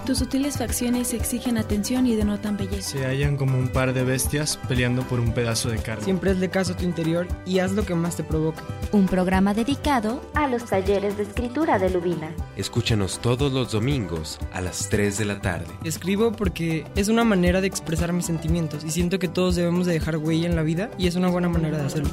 Tus 0.05 0.19
sutiles 0.19 0.59
facciones 0.59 1.15
exigen 1.15 1.59
atención 1.59 2.09
y 2.09 2.17
denotan 2.17 2.57
belleza. 2.57 2.99
Se 2.99 3.07
hallan 3.07 3.37
como 3.37 3.57
un 3.57 3.69
par 3.69 3.93
de 3.93 4.03
bestias 4.03 4.57
peleando 4.67 5.03
por 5.03 5.21
un 5.21 5.33
pedazo 5.33 5.71
de 5.71 5.79
carne. 5.79 6.03
Siempre 6.03 6.33
hazle 6.33 6.51
caso 6.51 6.73
a 6.73 6.77
tu 6.77 6.83
interior 6.83 7.29
y 7.47 7.61
haz 7.61 7.71
lo 7.71 7.87
que 7.87 7.95
más 7.95 8.17
te 8.17 8.25
provoque. 8.25 8.63
Un 8.91 9.07
programa 9.07 9.55
dedicado 9.55 10.29
a 10.35 10.49
los 10.49 10.65
talleres 10.65 11.17
de 11.17 11.23
escritura 11.23 11.79
de 11.79 11.91
Lubina. 11.91 12.35
Escúchanos 12.57 13.21
todos 13.21 13.53
los 13.53 13.71
domingos 13.71 14.41
a 14.53 14.61
las 14.61 14.89
3 14.89 15.19
de 15.19 15.25
la 15.25 15.41
tarde. 15.41 15.69
Escribo 15.85 16.33
porque 16.33 16.85
es 16.97 17.07
una 17.07 17.23
manera 17.23 17.61
de 17.61 17.69
expresar 17.69 18.13
mis 18.13 18.27
sentimientos 18.27 18.83
y 18.83 18.91
siento 18.91 19.21
que 19.21 19.29
todos 19.29 19.55
debemos 19.55 19.87
de 19.87 19.93
dejar 19.93 20.17
huella 20.17 20.49
en 20.49 20.57
la 20.57 20.63
vida 20.63 20.91
y 20.99 21.07
es 21.07 21.15
una 21.15 21.29
buena 21.29 21.49
manera 21.49 21.79
de 21.79 21.87
hacerlo. 21.87 22.11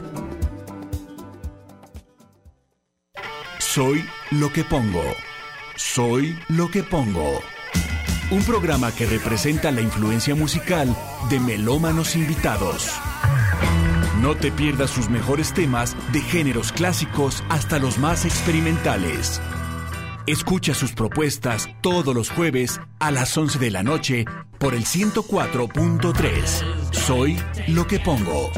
Soy 3.78 4.04
lo 4.32 4.52
que 4.52 4.64
pongo. 4.64 5.04
Soy 5.76 6.36
lo 6.48 6.68
que 6.68 6.82
pongo. 6.82 7.44
Un 8.32 8.44
programa 8.44 8.92
que 8.92 9.06
representa 9.06 9.70
la 9.70 9.82
influencia 9.82 10.34
musical 10.34 10.98
de 11.30 11.40
melómanos 11.40 12.16
invitados. 12.16 12.90
No 14.20 14.34
te 14.34 14.52
pierdas 14.52 14.90
sus 14.90 15.12
mejores 15.12 15.54
temas 15.54 15.96
de 16.12 16.22
géneros 16.22 16.72
clásicos 16.72 17.44
hasta 17.50 17.78
los 17.78 18.00
más 18.00 18.26
experimentales. 18.26 19.40
Escucha 20.26 20.74
sus 20.74 20.94
propuestas 20.94 21.70
todos 21.82 22.16
los 22.16 22.32
jueves 22.32 22.82
a 22.98 23.12
las 23.12 23.38
11 23.38 23.60
de 23.60 23.70
la 23.70 23.84
noche 23.84 24.26
por 24.58 24.74
el 24.74 24.86
104.3. 24.86 26.94
Soy 26.94 27.40
lo 27.68 27.86
que 27.86 28.00
pongo. 28.00 28.50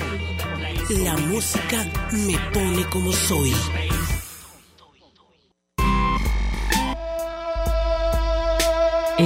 La 1.04 1.18
música 1.18 1.86
me 2.14 2.38
pone 2.54 2.86
como 2.90 3.12
soy. 3.12 3.54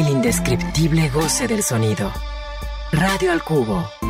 Indescriptible 0.09 1.09
goce 1.09 1.47
del 1.47 1.63
sonido. 1.63 2.11
Radio 2.91 3.31
al 3.31 3.43
cubo. 3.43 4.02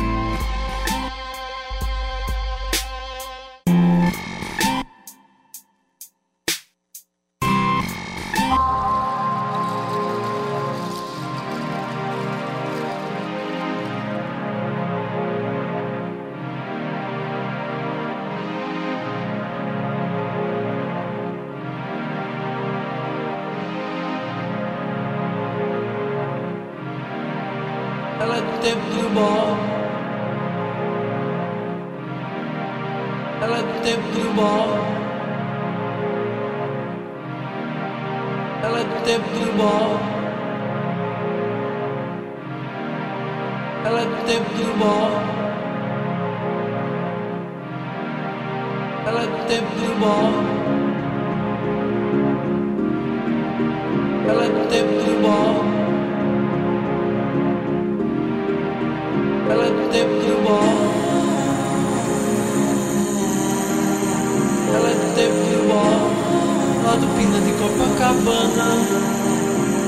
Lá 66.84 66.96
do 66.96 67.06
Pina 67.16 67.40
de 67.40 67.52
Copacabana. 67.52 68.76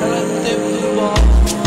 É 0.01 0.20
do 0.24 0.42
tempo 0.42 0.68
do 0.80 0.97
bom. 0.97 1.65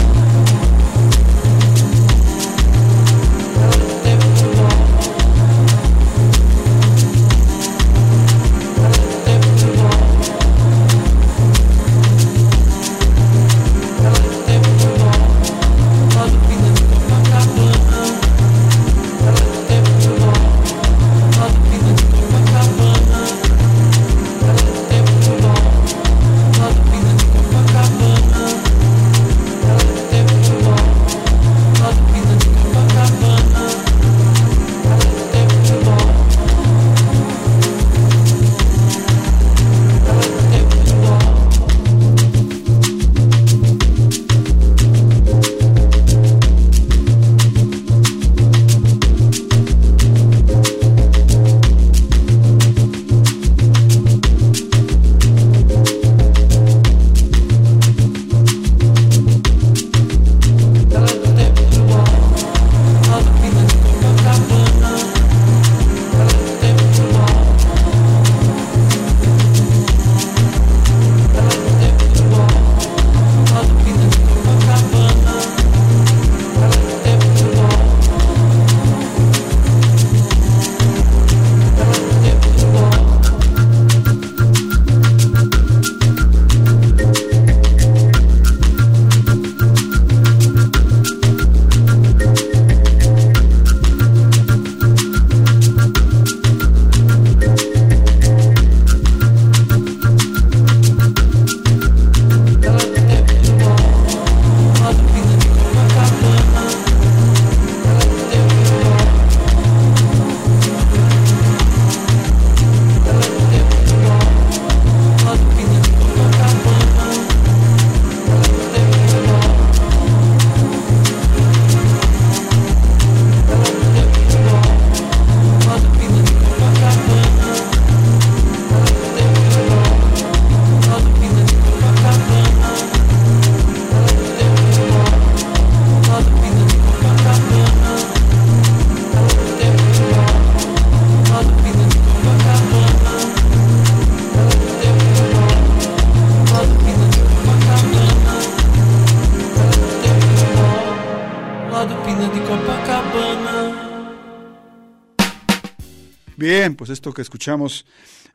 Bien, 156.51 156.73
pues 156.73 156.89
esto 156.89 157.13
que 157.13 157.21
escuchamos, 157.21 157.85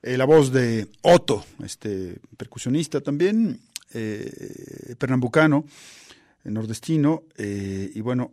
eh, 0.01 0.17
la 0.17 0.25
voz 0.25 0.53
de 0.53 0.87
Otto, 1.03 1.45
este 1.65 2.21
percusionista 2.37 3.01
también, 3.01 3.59
eh, 3.93 4.95
pernambucano, 4.97 5.65
eh, 6.45 6.51
nordestino, 6.53 7.25
y 7.37 8.01
bueno, 8.03 8.31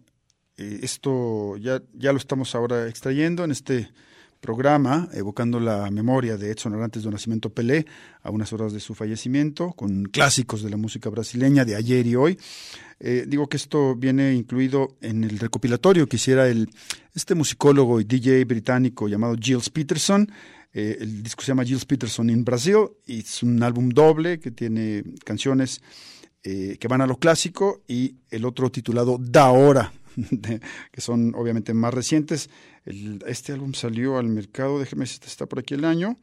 esto 0.56 1.58
ya, 1.58 1.82
ya 1.94 2.12
lo 2.12 2.20
estamos 2.20 2.54
ahora 2.54 2.88
extrayendo 2.88 3.44
en 3.44 3.50
este 3.50 3.90
programa, 4.40 5.10
evocando 5.14 5.60
la 5.60 5.90
memoria 5.90 6.38
de 6.38 6.52
Edson 6.52 6.76
Arantes 6.76 7.02
do 7.02 7.10
Nascimento 7.10 7.50
Pelé, 7.50 7.88
a 8.22 8.30
unas 8.30 8.54
horas 8.54 8.74
de 8.74 8.80
su 8.80 8.94
fallecimiento, 8.94 9.74
con 9.74 10.04
clásicos 10.06 10.62
de 10.62 10.70
la 10.70 10.78
música 10.78 11.10
brasileña 11.10 11.66
de 11.66 11.76
ayer 11.76 12.06
y 12.06 12.16
hoy. 12.16 12.38
Eh, 13.04 13.26
digo 13.28 13.48
que 13.50 13.58
esto 13.58 13.96
viene 13.96 14.34
incluido 14.36 14.96
en 15.02 15.24
el 15.24 15.40
recopilatorio 15.40 16.06
que 16.08 16.18
hiciera 16.18 16.48
el, 16.48 16.70
este 17.16 17.34
musicólogo 17.34 18.00
y 18.00 18.04
DJ 18.04 18.46
británico 18.46 19.08
llamado 19.08 19.36
Gilles 19.40 19.72
Peterson. 19.72 20.32
Eh, 20.72 20.98
el 21.02 21.24
disco 21.24 21.42
se 21.42 21.48
llama 21.48 21.64
Gilles 21.66 21.86
Peterson 21.86 22.30
in 22.30 22.46
Brasil 22.46 22.78
y 23.08 23.20
es 23.22 23.42
un 23.42 23.62
álbum 23.64 23.90
doble 23.90 24.40
que 24.40 24.52
tiene 24.52 25.04
canciones 25.26 25.82
eh, 26.44 26.78
que 26.80 26.88
van 26.88 27.02
a 27.02 27.08
lo 27.08 27.18
clásico 27.18 27.82
y 27.88 28.18
el 28.30 28.46
otro 28.46 28.72
titulado 28.72 29.18
Da 29.20 29.50
Hora, 29.52 29.92
que 30.92 31.02
son 31.02 31.34
obviamente 31.36 31.74
más 31.74 31.94
recientes. 31.94 32.50
El- 32.86 33.24
este 33.28 33.52
álbum 33.52 33.74
salió 33.74 34.20
al 34.20 34.28
mercado, 34.28 34.80
déjeme 34.80 35.08
si 35.08 35.20
está 35.26 35.48
por 35.48 35.58
aquí 35.60 35.74
el 35.74 35.86
año, 35.86 36.18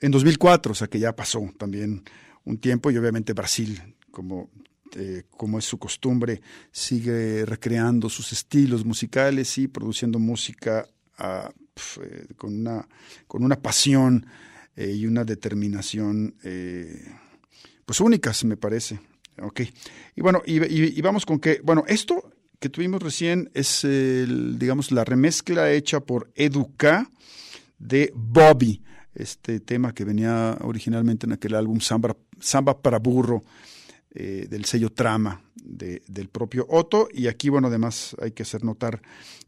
en 0.00 0.10
2004, 0.12 0.70
o 0.72 0.74
sea 0.74 0.86
que 0.88 0.98
ya 1.00 1.14
pasó 1.16 1.40
también 1.58 2.02
un 2.44 2.58
tiempo 2.58 2.90
y 2.92 2.96
obviamente 2.96 3.32
Brasil, 3.32 3.80
como, 4.10 4.50
eh, 4.94 5.24
como 5.30 5.58
es 5.58 5.64
su 5.64 5.78
costumbre, 5.78 6.40
sigue 6.70 7.44
recreando 7.44 8.08
sus 8.08 8.32
estilos 8.32 8.84
musicales 8.84 9.58
y 9.58 9.68
produciendo 9.68 10.18
música 10.18 10.86
ah, 11.18 11.50
eh, 12.02 12.26
con, 12.36 12.60
una, 12.60 12.86
con 13.26 13.44
una 13.44 13.56
pasión 13.56 14.26
eh, 14.76 14.92
y 14.92 15.06
una 15.06 15.24
determinación 15.24 16.34
eh, 16.42 17.04
pues 17.84 18.00
únicas, 18.00 18.44
me 18.44 18.56
parece. 18.56 19.00
Ok. 19.42 19.60
Y 20.14 20.22
bueno, 20.22 20.42
y 20.46 21.00
vamos 21.02 21.26
con 21.26 21.38
que, 21.38 21.60
bueno, 21.62 21.84
esto 21.86 22.32
que 22.58 22.68
tuvimos 22.68 23.02
recién 23.02 23.50
es, 23.54 23.84
el, 23.84 24.58
digamos, 24.58 24.90
la 24.90 25.04
remezcla 25.04 25.70
hecha 25.70 26.00
por 26.00 26.30
Educa 26.34 27.10
de 27.78 28.12
Bobby, 28.14 28.82
este 29.14 29.60
tema 29.60 29.92
que 29.92 30.04
venía 30.04 30.56
originalmente 30.62 31.26
en 31.26 31.32
aquel 31.32 31.54
álbum 31.54 31.80
Samba, 31.80 32.16
Samba 32.40 32.80
para 32.80 32.98
Burro, 32.98 33.44
eh, 34.16 34.46
del 34.48 34.64
sello 34.64 34.90
Trama 34.90 35.42
de- 35.54 36.02
del 36.08 36.28
propio 36.28 36.66
Otto. 36.68 37.08
Y 37.12 37.26
aquí, 37.28 37.48
bueno, 37.48 37.68
además 37.68 38.16
hay 38.20 38.32
que 38.32 38.42
hacer 38.42 38.64
notar 38.64 39.00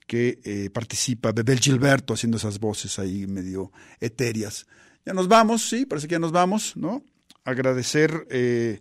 que 0.07 0.39
eh, 0.45 0.71
participa 0.71 1.33
Bebel 1.33 1.59
Gilberto 1.61 2.15
haciendo 2.15 2.37
esas 2.37 2.59
voces 2.61 2.99
ahí 2.99 3.27
medio 3.27 3.73
etéreas. 4.01 4.67
Ya 5.05 5.13
nos 5.15 5.29
vamos, 5.29 5.69
sí, 5.69 5.87
parece 5.87 6.07
que 6.09 6.13
ya 6.13 6.19
nos 6.19 6.33
vamos, 6.33 6.77
¿no? 6.77 7.03
Agradecer 7.45 8.27
eh, 8.31 8.81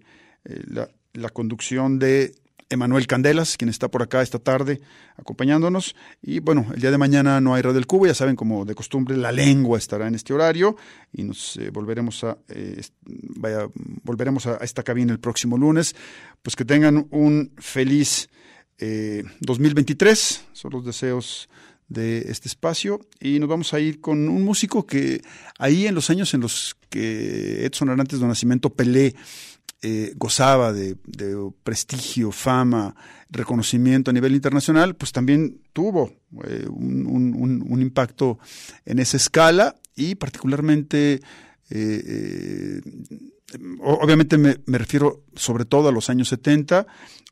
la 1.13 1.29
conducción 1.29 1.99
de 1.99 2.35
Emanuel 2.69 3.07
Candelas, 3.07 3.57
quien 3.57 3.69
está 3.69 3.89
por 3.89 4.03
acá 4.03 4.21
esta 4.21 4.39
tarde 4.39 4.81
acompañándonos. 5.15 5.95
Y 6.21 6.39
bueno, 6.39 6.67
el 6.73 6.81
día 6.81 6.91
de 6.91 6.97
mañana 6.97 7.39
no 7.41 7.53
hay 7.53 7.61
Radio 7.61 7.75
del 7.75 7.87
Cubo, 7.87 8.07
ya 8.07 8.13
saben, 8.13 8.35
como 8.35 8.65
de 8.65 8.75
costumbre, 8.75 9.15
la 9.15 9.31
lengua 9.31 9.77
estará 9.77 10.07
en 10.07 10.15
este 10.15 10.33
horario 10.33 10.75
y 11.13 11.23
nos 11.23 11.57
eh, 11.57 11.69
volveremos 11.69 12.23
a 12.23 12.37
eh, 12.49 12.81
volveremos 14.03 14.47
a, 14.47 14.57
esta 14.57 14.83
cabina 14.83 15.13
el 15.13 15.19
próximo 15.19 15.57
lunes. 15.57 15.95
Pues 16.41 16.55
que 16.55 16.65
tengan 16.65 17.07
un 17.11 17.51
feliz 17.57 18.29
eh, 18.79 19.23
2023, 19.41 20.45
son 20.53 20.71
los 20.71 20.85
deseos 20.85 21.49
de 21.87 22.19
este 22.29 22.49
espacio 22.49 22.99
y 23.19 23.39
nos 23.39 23.47
vamos 23.47 23.73
a 23.73 23.79
ir 23.79 24.01
con 24.01 24.27
un 24.27 24.43
músico 24.43 24.85
que 24.85 25.21
ahí 25.57 25.87
en 25.87 25.95
los 25.95 26.09
años 26.09 26.33
en 26.33 26.41
los 26.41 26.75
que 26.89 27.65
Edson 27.65 27.89
Arantes 27.89 28.19
de 28.19 28.27
Nacimiento 28.27 28.69
Pelé 28.69 29.15
eh, 29.81 30.13
gozaba 30.15 30.73
de, 30.73 30.97
prestigio, 31.63 32.31
fama, 32.31 32.95
reconocimiento 33.29 34.09
a 34.09 34.13
nivel 34.13 34.33
internacional, 34.33 34.95
pues 34.95 35.11
también 35.11 35.61
tuvo 35.73 36.11
eh, 36.45 36.65
un, 36.67 37.81
impacto 37.81 38.39
en 38.85 38.99
esa 38.99 39.17
escala 39.17 39.75
y 39.95 40.15
particularmente, 40.15 41.13
eh, 41.13 41.21
eh, 41.69 42.81
obviamente 43.81 44.37
me, 44.37 44.57
me 44.65 44.77
refiero 44.77 45.23
sobre 45.35 45.65
todo 45.65 45.89
a 45.89 45.91
los 45.91 46.09
años 46.09 46.29
70, 46.29 46.87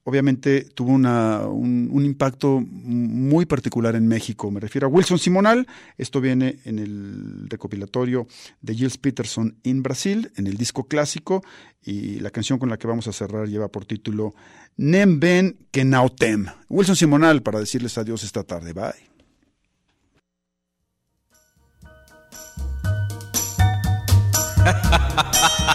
obviamente 0.05 0.61
tuvo 0.61 0.91
un, 0.91 1.89
un 1.91 2.05
impacto 2.05 2.63
muy 2.65 3.45
particular 3.45 3.95
en 3.95 4.07
México. 4.07 4.49
Me 4.51 4.59
refiero 4.59 4.87
a 4.87 4.89
Wilson 4.89 5.19
Simonal. 5.19 5.67
Esto 5.97 6.21
viene 6.21 6.59
en 6.63 6.79
el 6.79 7.47
recopilatorio 7.49 8.27
de 8.61 8.75
Gilles 8.75 8.97
Peterson 8.97 9.57
en 9.63 9.83
Brasil, 9.83 10.31
en 10.37 10.47
el 10.47 10.57
disco 10.57 10.85
clásico, 10.85 11.43
y 11.83 12.19
la 12.19 12.29
canción 12.29 12.59
con 12.59 12.69
la 12.69 12.77
que 12.77 12.87
vamos 12.87 13.07
a 13.07 13.13
cerrar 13.13 13.47
lleva 13.47 13.67
por 13.67 13.85
título 13.85 14.35
Nem 14.77 15.19
Ben 15.19 15.57
que 15.71 15.83
Nautem. 15.83 16.45
Wilson 16.69 16.95
Simonal 16.95 17.41
para 17.41 17.59
decirles 17.59 17.97
adiós 17.97 18.23
esta 18.23 18.43
tarde. 18.43 18.73
Bye. 18.73 18.93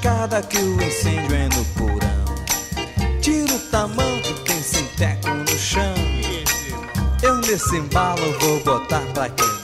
escada 0.00 0.40
que 0.40 0.56
o 0.56 0.82
incêndio 0.82 1.36
é 1.36 1.48
no 1.48 1.64
porão. 1.76 3.20
Tira 3.20 3.54
o 3.54 3.58
tamanho, 3.70 4.34
tem 4.46 4.62
sinteco 4.62 5.28
no 5.28 5.58
chão. 5.58 5.94
Eu 7.22 7.36
nesse 7.36 7.76
embalo 7.76 8.38
vou 8.40 8.60
botar 8.60 9.02
pra 9.12 9.28
quebrar. 9.28 9.59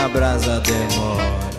Minha 0.00 0.08
brasa 0.08 0.60
demora. 0.60 1.50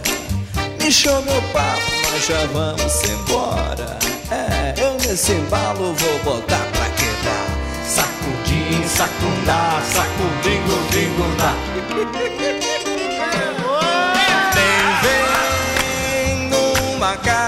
Me 0.80 0.92
show 0.92 1.22
meu 1.22 1.42
papo, 1.54 1.92
nós 2.12 2.26
já 2.26 2.46
vamos 2.48 3.04
embora. 3.04 4.00
É, 4.32 4.74
eu 4.82 4.94
nesse 4.94 5.34
embalo 5.34 5.94
vou 5.94 6.20
botar 6.24 6.66
pra 6.72 6.90
quebrar. 6.98 7.46
Sacudim, 7.86 8.88
sacundá, 8.88 9.82
sacudim, 9.94 10.62
gundim, 10.64 11.14
gundá. 11.18 11.54
Nem 14.56 14.86
vem 15.78 16.50
numa 16.50 17.16
casa 17.18 17.41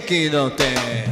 tem 0.00 0.30
não 0.30 0.48
tem. 0.48 1.11